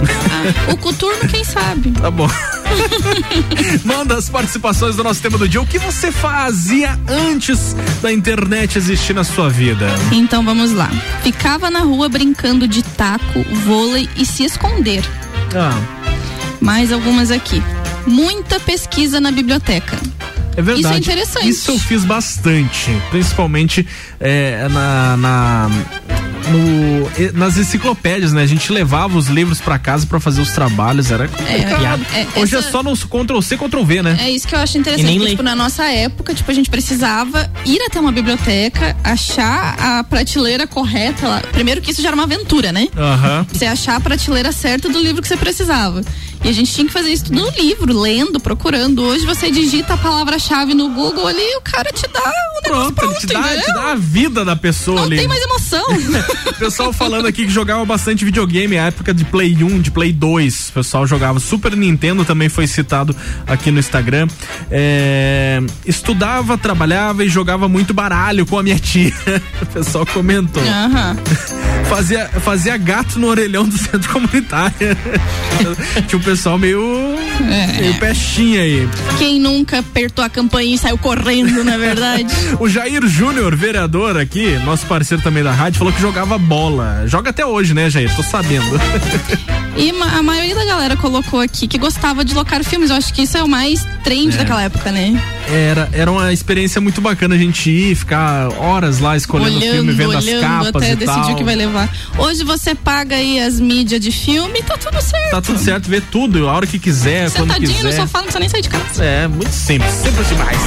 [0.72, 1.92] O coturno, quem sabe?
[1.92, 2.28] Tá bom.
[3.84, 5.62] Manda as participações do nosso tema do dia.
[5.62, 9.88] O que você fazia antes da internet existir na sua vida?
[10.12, 10.90] Então vamos lá.
[11.22, 15.04] Ficava na rua brincando de taco, vôlei e se esconder.
[15.56, 15.80] Ah,
[16.60, 17.62] Mais algumas aqui.
[18.08, 19.98] Muita pesquisa na biblioteca.
[20.58, 20.80] é verdade.
[20.82, 21.50] Isso é interessante.
[21.50, 22.92] Isso eu fiz bastante.
[23.12, 23.88] Principalmente
[24.20, 25.18] é, na.
[25.18, 25.70] na
[26.52, 28.42] no- nas enciclopédias, né?
[28.42, 32.06] A gente levava os livros pra casa pra fazer os trabalhos, era complicado.
[32.14, 34.18] é, Hoje essa- é só no Ctrl C, Ctrl V, né?
[34.20, 35.14] É isso que eu acho interessante.
[35.18, 40.04] porque, tipo, na nossa época, tipo, a gente precisava ir até uma biblioteca, achar a
[40.04, 41.42] prateleira correta lá.
[41.52, 42.88] Primeiro que isso já era uma aventura, né?
[42.98, 43.46] Aham.
[43.52, 46.02] Você achar a prateleira certa do livro que você precisava.
[46.44, 49.02] E a gente tinha que fazer isso no livro, lendo, procurando.
[49.02, 52.94] Hoje você digita a palavra-chave no Google ali e o cara te dá o negócio
[52.94, 55.18] Pronto, ele te dá, te dá a vida da pessoa Não ali.
[55.18, 55.86] tem mais emoção.
[56.60, 60.70] Pessoal falando aqui que jogava bastante videogame, a época de Play 1, de Play 2.
[60.70, 61.40] O pessoal jogava.
[61.40, 63.16] Super Nintendo também foi citado
[63.48, 64.28] aqui no Instagram.
[64.70, 69.14] É, estudava, trabalhava e jogava muito baralho com a minha tia.
[69.62, 70.62] O pessoal comentou.
[70.62, 71.18] Aham.
[71.94, 74.74] Fazia, fazia gato no orelhão do centro comunitário.
[76.08, 76.82] Tinha um pessoal meio,
[77.52, 77.82] É.
[77.82, 78.90] meio pestinha aí.
[79.20, 82.26] Quem nunca apertou a campainha e saiu correndo, na verdade?
[82.60, 87.04] O Jair Júnior, vereador aqui, nosso parceiro também da rádio, falou que jogava bola.
[87.08, 88.14] Joga até hoje, né, Jair?
[88.16, 88.66] Tô sabendo.
[89.78, 92.90] E ma- a maioria da galera colocou aqui que gostava de locar filmes.
[92.90, 94.38] Eu acho que isso é o mais trend É.
[94.38, 95.20] daquela época, né?
[95.48, 99.92] Era, era uma experiência muito bacana a gente ir, ficar horas lá escolhendo o filme,
[99.94, 101.32] vendo as capas até e decidir tal.
[101.34, 101.83] o que vai levar.
[102.18, 105.32] Hoje você paga aí as mídias de filme e tá tudo certo.
[105.32, 108.02] Tá tudo certo, vê tudo, a hora que quiser, quando Sentadinho no quiser.
[108.02, 109.04] sofá, não precisa nem sair de casa.
[109.04, 110.58] É, muito simples, simples demais.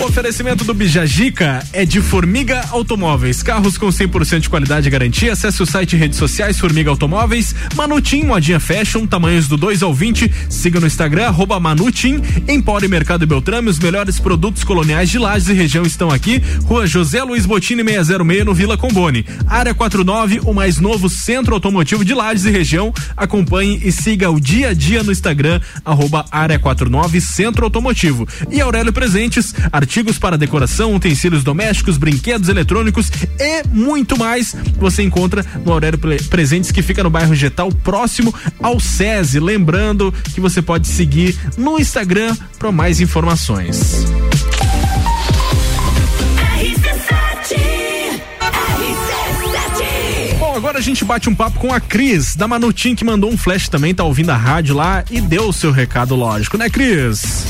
[0.00, 3.42] Oferecimento do Bijagica é de Formiga Automóveis.
[3.42, 5.32] Carros com 100% de qualidade e garantia.
[5.32, 7.54] Acesse o site e redes sociais Formiga Automóveis.
[7.74, 10.30] Manutim, modinha fashion, tamanhos do 2 ao 20.
[10.48, 12.20] Siga no Instagram, arroba Manutim.
[12.48, 16.42] Empório Mercado Beltrame, os melhores produtos coloniais de Lages e região estão aqui.
[16.64, 19.24] Rua José Luiz Botini 606, no Vila Combone.
[19.46, 22.92] Área 49, o mais novo centro automotivo de Lages e região.
[23.16, 28.26] Acompanhe e siga o dia a dia no Instagram, arroba Área 49 Centro Automotivo.
[28.50, 29.54] E Aurélio Presentes,
[29.84, 34.56] artigos para decoração, utensílios domésticos, brinquedos eletrônicos e muito mais.
[34.78, 39.38] Você encontra no Aurélio Pre- Presentes, que fica no bairro Getal, próximo ao SESI.
[39.38, 44.06] Lembrando que você pode seguir no Instagram para mais informações.
[50.56, 53.68] Agora a gente bate um papo com a Cris, da Manutim, que mandou um flash
[53.68, 57.44] também, tá ouvindo a rádio lá e deu o seu recado, lógico, né, Cris?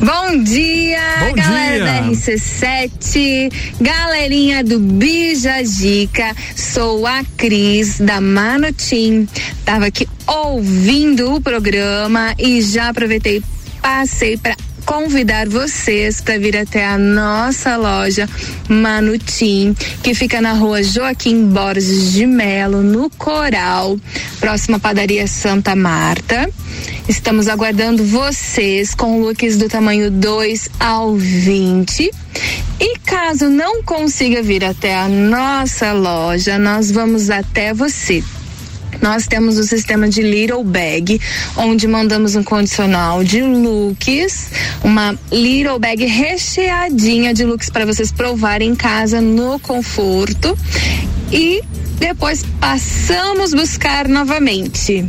[0.00, 0.98] Bom dia,
[1.28, 1.84] Bom galera dia.
[1.84, 6.34] da RC7, galerinha do Bija Dica.
[6.56, 9.28] Sou a Cris da Manutim.
[9.62, 13.42] Tava aqui ouvindo o programa e já aproveitei,
[13.82, 14.56] passei para
[14.90, 18.28] convidar vocês para vir até a nossa loja
[18.68, 19.72] Manutim,
[20.02, 23.96] que fica na rua Joaquim Borges de Melo, no Coral,
[24.40, 26.50] próxima padaria Santa Marta.
[27.08, 32.10] Estamos aguardando vocês com looks do tamanho 2 ao 20.
[32.80, 38.24] E caso não consiga vir até a nossa loja, nós vamos até você.
[39.00, 41.20] Nós temos o sistema de Little Bag,
[41.56, 44.48] onde mandamos um condicional de looks,
[44.82, 50.56] uma Little Bag recheadinha de looks para vocês provarem em casa no conforto.
[51.32, 51.62] E
[51.98, 55.04] depois passamos buscar novamente.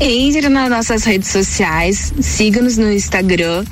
[0.00, 3.64] Entre nas nossas redes sociais, siga-nos no Instagram,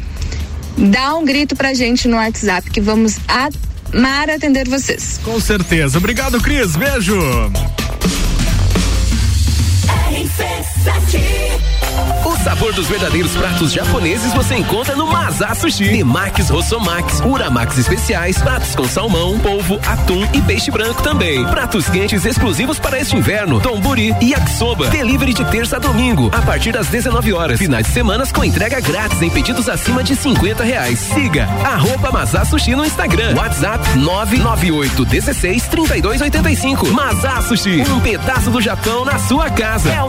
[0.76, 5.18] dá um grito pra gente no WhatsApp que vamos amar atender vocês.
[5.24, 5.96] Com certeza.
[5.96, 6.76] Obrigado, Cris.
[6.76, 7.16] Beijo.
[12.24, 15.89] O sabor dos verdadeiros pratos japoneses você encontra no Mazá Sushi.
[15.89, 21.45] Temakis Rossomax, Uramax especiais, pratos com salmão, polvo, atum e peixe branco também.
[21.47, 24.89] Pratos quentes exclusivos para este inverno, tomburi e yakisoba.
[24.89, 27.59] Delivery de terça a domingo, a partir das 19 horas.
[27.59, 30.99] Finais de semanas com entrega grátis em pedidos acima de 50 reais.
[30.99, 33.35] Siga arroba Mazá Sushi no Instagram.
[33.37, 36.89] WhatsApp 998 16 32 85.
[36.93, 39.91] Mazá Sushi, um pedaço do Japão na sua casa.
[39.91, 40.09] É o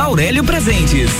[0.01, 1.11] Aurélio Presentes.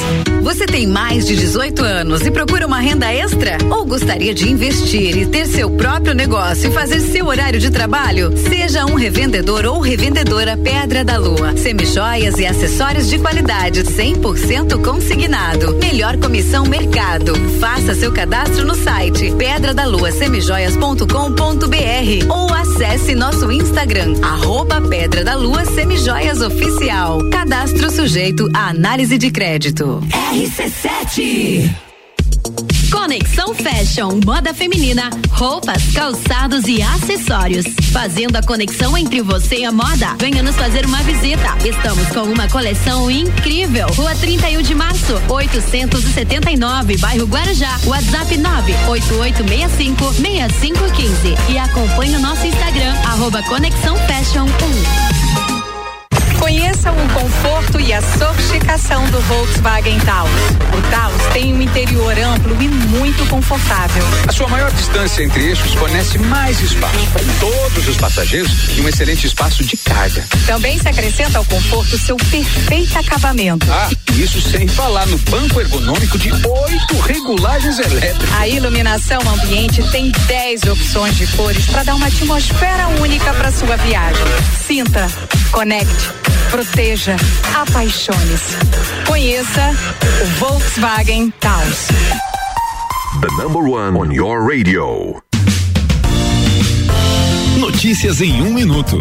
[0.41, 3.59] Você tem mais de 18 anos e procura uma renda extra?
[3.69, 8.36] Ou gostaria de investir e ter seu próprio negócio e fazer seu horário de trabalho?
[8.36, 11.55] Seja um revendedor ou revendedora Pedra da Lua.
[11.55, 15.75] Semijoias e acessórios de qualidade 100% consignado.
[15.75, 17.36] Melhor comissão mercado.
[17.59, 26.41] Faça seu cadastro no site pedradaluasemijoias.com.br ou acesse nosso Instagram arroba Pedra da Lua Semijoias
[26.41, 27.19] Oficial.
[27.29, 30.01] Cadastro sujeito à análise de crédito.
[30.34, 31.69] RC7
[32.89, 37.65] Conexão Fashion, moda feminina, roupas, calçados e acessórios.
[37.91, 40.15] Fazendo a conexão entre você e a moda.
[40.17, 41.57] Venha nos fazer uma visita.
[41.65, 43.88] Estamos com uma coleção incrível.
[43.89, 47.78] Rua 31 de março, 879, bairro Guarujá.
[47.86, 51.53] WhatsApp 98865 6515.
[51.53, 55.20] E acompanhe o nosso Instagram, arroba Conexão Fashion 1.
[56.52, 60.30] Conheça o conforto e a sofisticação do Volkswagen Taos.
[60.78, 64.04] O Taos tem um interior amplo e muito confortável.
[64.28, 68.89] A sua maior distância entre eixos fornece mais espaço para todos os passageiros e um
[68.89, 70.26] excelente espaço de carga.
[70.45, 73.66] Também se acrescenta ao conforto seu perfeito acabamento.
[73.72, 78.34] Ah, isso sem falar no banco ergonômico de oito regulagens elétricas.
[78.34, 83.78] A iluminação ambiente tem 10 opções de cores para dar uma atmosfera única para sua
[83.78, 84.26] viagem.
[84.68, 85.08] Sinta,
[85.54, 86.10] conecte,
[86.52, 87.16] proteja,
[87.56, 88.58] apaixone-se.
[89.08, 89.72] Conheça
[90.22, 91.88] o Volkswagen Taos.
[93.22, 95.24] The number one on your radio.
[97.58, 98.99] Notícias em um minuto.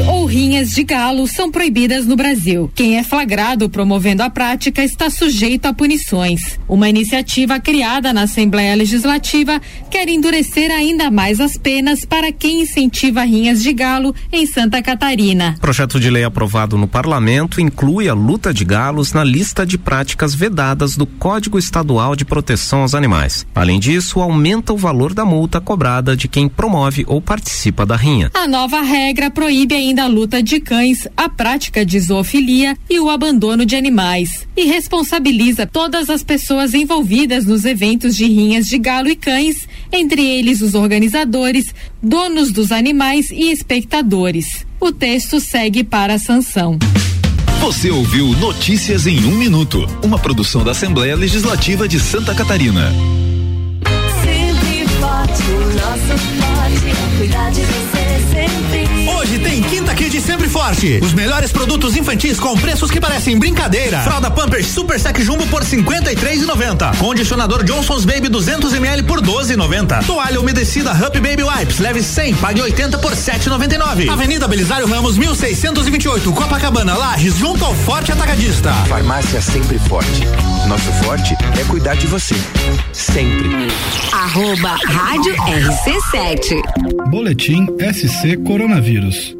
[0.00, 2.70] Brigas ou rinhas de galo são proibidas no Brasil.
[2.74, 6.58] Quem é flagrado promovendo a prática está sujeito a punições.
[6.68, 13.22] Uma iniciativa criada na Assembleia Legislativa quer endurecer ainda mais as penas para quem incentiva
[13.22, 15.56] rinhas de galo em Santa Catarina.
[15.60, 20.34] Projeto de lei aprovado no parlamento inclui a luta de galos na lista de práticas
[20.34, 23.46] vedadas do Código Estadual de Proteção aos Animais.
[23.54, 28.30] Além disso, aumenta o valor da multa cobrada de quem promove ou participa da rinha.
[28.34, 33.10] A nova regra proíbe ainda a luta de cães, a prática de zoofilia e o
[33.10, 34.46] abandono de animais.
[34.56, 40.24] E responsabiliza todas as pessoas envolvidas nos eventos de rinhas de galo e cães, entre
[40.24, 44.64] eles os organizadores, donos dos animais e espectadores.
[44.80, 46.78] O texto segue para a sanção.
[47.60, 52.92] Você ouviu Notícias em um minuto, uma produção da Assembleia Legislativa de Santa Catarina.
[54.22, 57.99] Sempre forte, o nosso forte é cuidar de você
[60.20, 61.00] Sempre forte.
[61.02, 64.00] Os melhores produtos infantis com preços que parecem brincadeira.
[64.00, 66.96] Fralda Pampers Super Sec Jumbo por 53,90.
[66.98, 70.04] Condicionador Johnson's Baby 200 ml por 12,90.
[70.04, 74.08] Toalha umedecida Happy Baby Wipes leve 100, pague 80 por 7,99.
[74.08, 78.72] Avenida Belisário Ramos 1628, Copacabana, Lages, junto ao Forte Atacadista.
[78.88, 80.22] Farmácia sempre forte.
[80.68, 82.34] Nosso forte é cuidar de você.
[82.92, 83.48] Sempre.
[84.12, 87.10] Arroba Rádio RC7.
[87.10, 89.39] Boletim SC Coronavírus.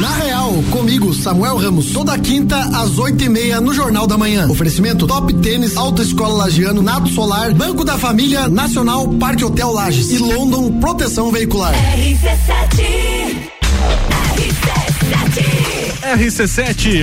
[0.00, 4.48] Na Real, comigo, Samuel Ramos, toda quinta às oito e meia no Jornal da Manhã.
[4.48, 10.18] Oferecimento Top Tênis, Autoescola Lagiano, Nato Solar, Banco da Família, Nacional, Parque Hotel Lages e
[10.18, 11.74] London Proteção Veicular.
[11.96, 13.44] RC7,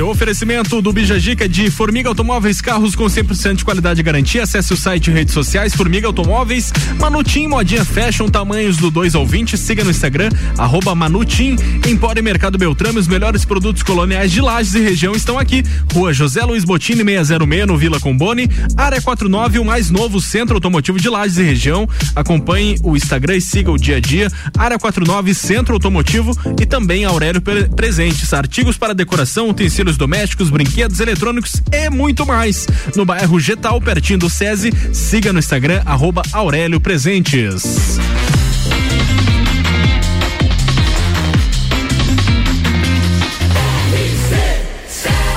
[0.03, 4.44] oferecimento do Bijagica de Formiga Automóveis, carros com 100% de qualidade e garantia.
[4.44, 9.26] Acesse o site e redes sociais Formiga Automóveis, Manutim Modinha Fashion, tamanhos do 2 ao
[9.26, 9.57] 20.
[9.57, 11.56] Siga no Instagram, arroba Manutim.
[11.88, 15.64] Empório Mercado Beltrame, os melhores produtos coloniais de Lages e região estão aqui.
[15.94, 18.48] Rua José Luiz Botini 606, no Vila Combone.
[18.78, 21.88] Área 49, o mais novo centro automotivo de Lages e região.
[22.15, 24.32] Acompanhe o Instagram e siga o dia a dia.
[24.57, 30.99] Área 49, Centro Automotivo e também Aurélio Pre- Presentes, artigos para decoração, utensílios domésticos, brinquedos
[30.99, 32.68] eletrônicos e muito mais.
[32.95, 37.99] No bairro Getal, pertinho do SESI, siga no Instagram, arroba Aurélio Presentes.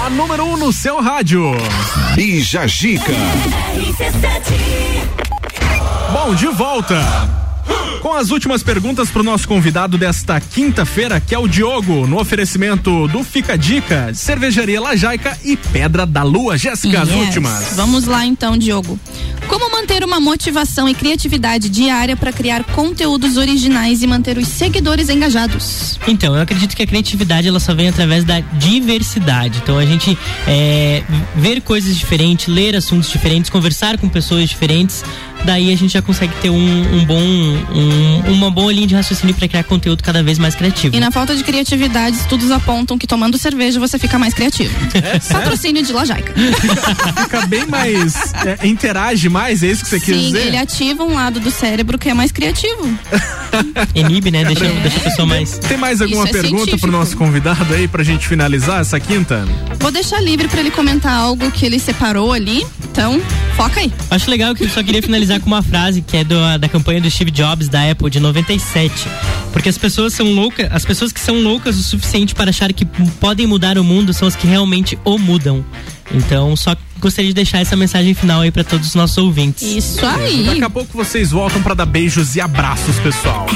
[0.04, 1.52] A número 1 um no seu rádio.
[2.14, 3.12] Bija Gica.
[6.12, 7.43] Bom, de volta.
[8.04, 12.20] Com as últimas perguntas para o nosso convidado desta quinta-feira, que é o Diogo, no
[12.20, 16.58] oferecimento do Fica Dica, Cervejaria Lajaica e Pedra da Lua.
[16.58, 17.18] Jéssica, as Yes.
[17.18, 17.72] últimas.
[17.74, 19.00] Vamos lá então, Diogo.
[19.48, 25.08] Como manter uma motivação e criatividade diária para criar conteúdos originais e manter os seguidores
[25.08, 25.98] engajados?
[26.06, 29.60] Então, eu acredito que a criatividade ela só vem através da diversidade.
[29.62, 30.16] Então, a gente
[30.46, 31.02] é,
[31.36, 35.02] ver coisas diferentes, ler assuntos diferentes, conversar com pessoas diferentes,
[35.44, 39.34] daí a gente já consegue ter um, um bom, um- uma boa linha de raciocínio
[39.34, 40.94] para criar conteúdo cada vez mais criativo.
[40.96, 44.74] E na falta de criatividade, estudos apontam que tomando cerveja você fica mais criativo.
[44.94, 46.32] É Patrocínio de Lajaica.
[47.22, 48.14] Fica bem mais.
[48.60, 50.46] é, interage mais, é isso que você quis Sim, dizer?
[50.46, 52.98] ele ativa um lado do cérebro que é mais criativo.
[53.94, 54.44] Inibe, né?
[54.44, 55.58] Deixa, deixa a pessoa mais.
[55.58, 56.88] Tem mais alguma Isso é pergunta científico.
[56.88, 59.44] pro nosso convidado aí pra gente finalizar essa quinta?
[59.78, 62.66] Vou deixar livre para ele comentar algo que ele separou ali.
[62.90, 63.20] Então,
[63.56, 63.92] foca aí.
[64.10, 67.00] Acho legal que eu só queria finalizar com uma frase que é do- da campanha
[67.00, 68.92] do Steve Jobs da Apple de 97.
[69.52, 72.84] Porque as pessoas são loucas, as pessoas que são loucas o suficiente para achar que
[72.84, 75.64] podem mudar o mundo são as que realmente o mudam.
[76.12, 79.62] Então, só gostaria de deixar essa mensagem final aí para todos os nossos ouvintes.
[79.62, 83.46] Isso Daqui a pouco vocês voltam pra dar beijos e abraços, pessoal.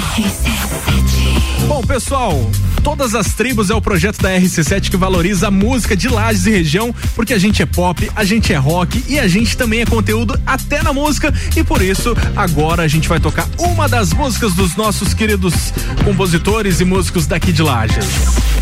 [1.67, 2.51] Bom, pessoal,
[2.83, 6.51] Todas as Tribos é o projeto da RC7 que valoriza a música de Lages e
[6.51, 9.87] região, porque a gente é pop, a gente é rock e a gente também é
[9.87, 11.33] conteúdo até na música.
[11.57, 15.73] E por isso, agora a gente vai tocar uma das músicas dos nossos queridos
[16.05, 18.07] compositores e músicos daqui de Lages.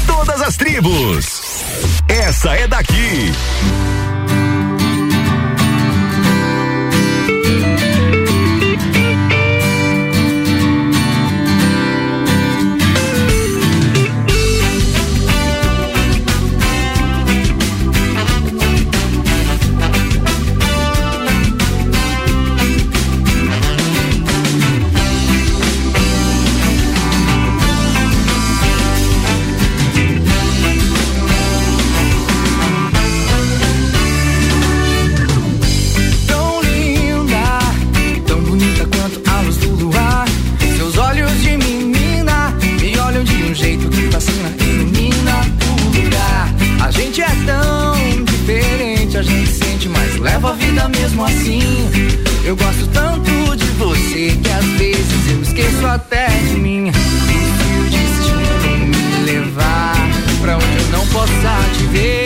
[0.06, 1.42] Todas as tribos.
[2.08, 3.32] Essa é daqui.
[50.26, 51.60] Leva a vida mesmo assim.
[52.44, 56.88] Eu gosto tanto de você que às vezes eu esqueço até de mim.
[56.88, 59.94] E o destino me levar
[60.40, 62.25] pra onde eu não possa te ver.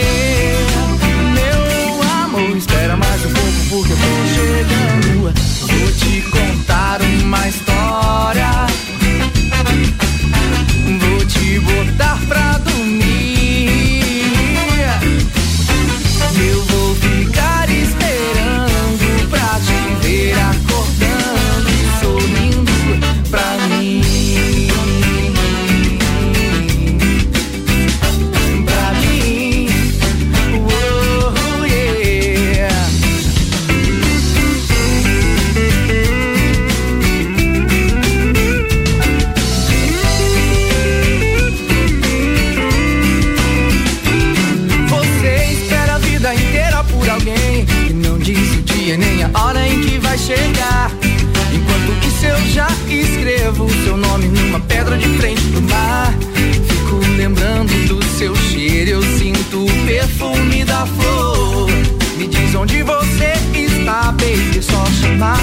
[64.60, 65.40] É só chamar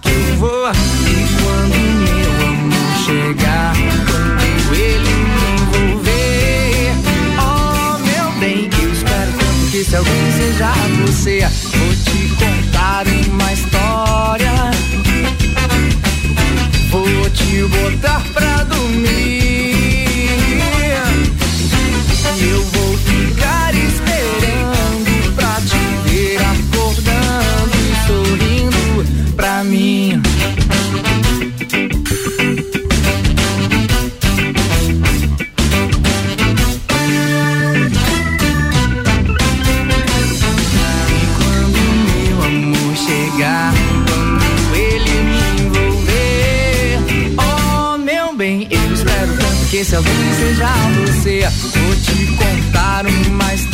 [0.00, 0.70] que eu vou.
[0.70, 3.74] E quando meu amor chegar,
[4.06, 6.92] quando ele me envolver,
[7.38, 10.72] oh meu bem, eu espero tanto que se alguém seja
[11.04, 11.40] você,
[11.76, 14.54] vou te contar uma história.
[16.90, 19.74] Vou te botar pra dormir.
[22.40, 22.73] Eu
[49.84, 50.66] que esse alguém seja
[51.06, 51.40] você.
[51.78, 53.73] Vou te contar uma história,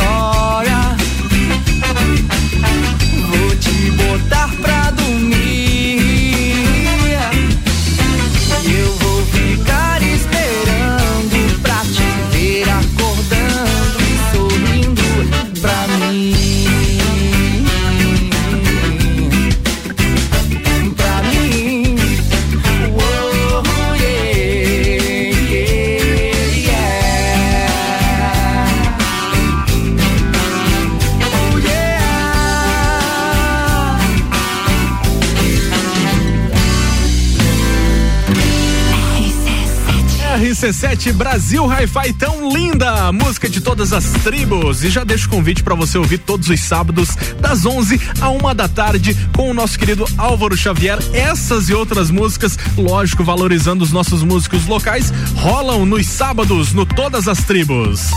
[40.71, 44.85] RC7 Brasil Hi-Fi tão linda, música de todas as tribos.
[44.85, 48.55] E já deixo o convite para você ouvir todos os sábados, das 11 a uma
[48.55, 50.99] da tarde, com o nosso querido Álvaro Xavier.
[51.13, 57.27] Essas e outras músicas, lógico, valorizando os nossos músicos locais, rolam nos sábados no Todas
[57.27, 58.11] as Tribos.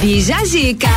[0.00, 0.88] Bija Zica.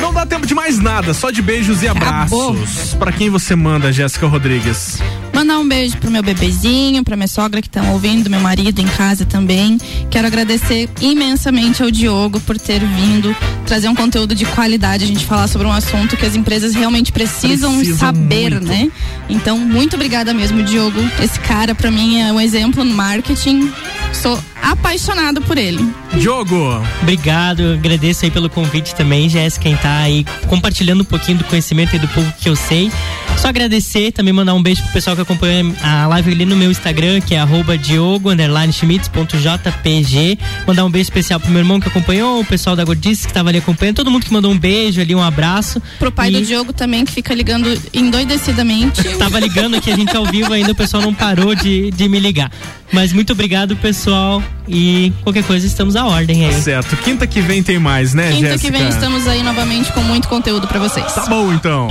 [0.00, 2.94] Não dá tempo de mais nada, só de beijos e abraços.
[2.98, 4.98] Para quem você manda, Jéssica Rodrigues?
[5.42, 8.86] Mandar um beijo pro meu bebezinho, pra minha sogra que estão ouvindo, meu marido em
[8.86, 9.76] casa também.
[10.08, 13.34] Quero agradecer imensamente ao Diogo por ter vindo
[13.66, 17.10] trazer um conteúdo de qualidade, a gente falar sobre um assunto que as empresas realmente
[17.10, 18.68] precisam, Precisam saber, muito.
[18.68, 18.88] né?
[19.28, 21.00] Então, muito obrigada mesmo, Diogo.
[21.20, 23.68] Esse cara pra mim é um exemplo no marketing.
[24.12, 25.84] Sou apaixonado por ele.
[26.14, 26.56] Diogo.
[27.00, 31.96] Obrigado, agradeço aí pelo convite também, Jéssica, quem tá aí compartilhando um pouquinho do conhecimento
[31.96, 32.92] e do pouco que eu sei.
[33.38, 36.70] Só agradecer, também mandar um beijo pro pessoal que acompanha a live ali no meu
[36.70, 40.38] Instagram, que é arroba Diogo, underline schmitz.jpg.
[40.64, 43.48] Mandar um beijo especial pro meu irmão que acompanhou, o pessoal da Gordice que tava
[43.48, 45.82] ali acompanhando, todo mundo que mandou um beijo ali, um abraço.
[45.98, 49.02] Pro pai E- do Diogo também, que fica ligando endoidecidamente.
[49.18, 52.20] Tava ligando aqui, a gente ao vivo ainda, o pessoal não parou de, de me
[52.20, 52.50] ligar.
[52.92, 54.40] Mas muito obrigado, pessoal.
[54.68, 56.54] E qualquer coisa, estamos à ordem aí.
[56.54, 56.96] Certo.
[56.98, 58.70] Quinta que vem tem mais, né, Quinta Jéssica?
[58.72, 61.12] que vem estamos aí novamente com muito conteúdo pra vocês.
[61.12, 61.88] Tá bom, então.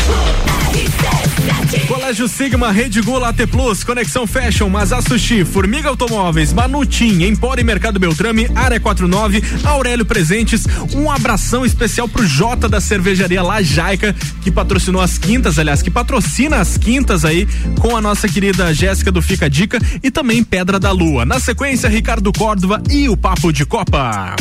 [1.87, 7.63] Colégio Sigma, Rede Gula, AT Plus, Conexão Fashion, Mazá Sushi, Formiga Automóveis, Manutim, Empório e
[7.63, 10.65] Mercado Beltrame, Área 49, Aurélio Presentes.
[10.93, 16.57] Um abração especial pro Jota da Cervejaria Lajaica, que patrocinou as quintas, aliás, que patrocina
[16.57, 17.47] as quintas aí
[17.79, 21.25] com a nossa querida Jéssica do Fica Dica e também Pedra da Lua.
[21.25, 24.35] Na sequência, Ricardo Córdova e o Papo de Copa.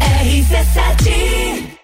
[0.00, 1.75] RC7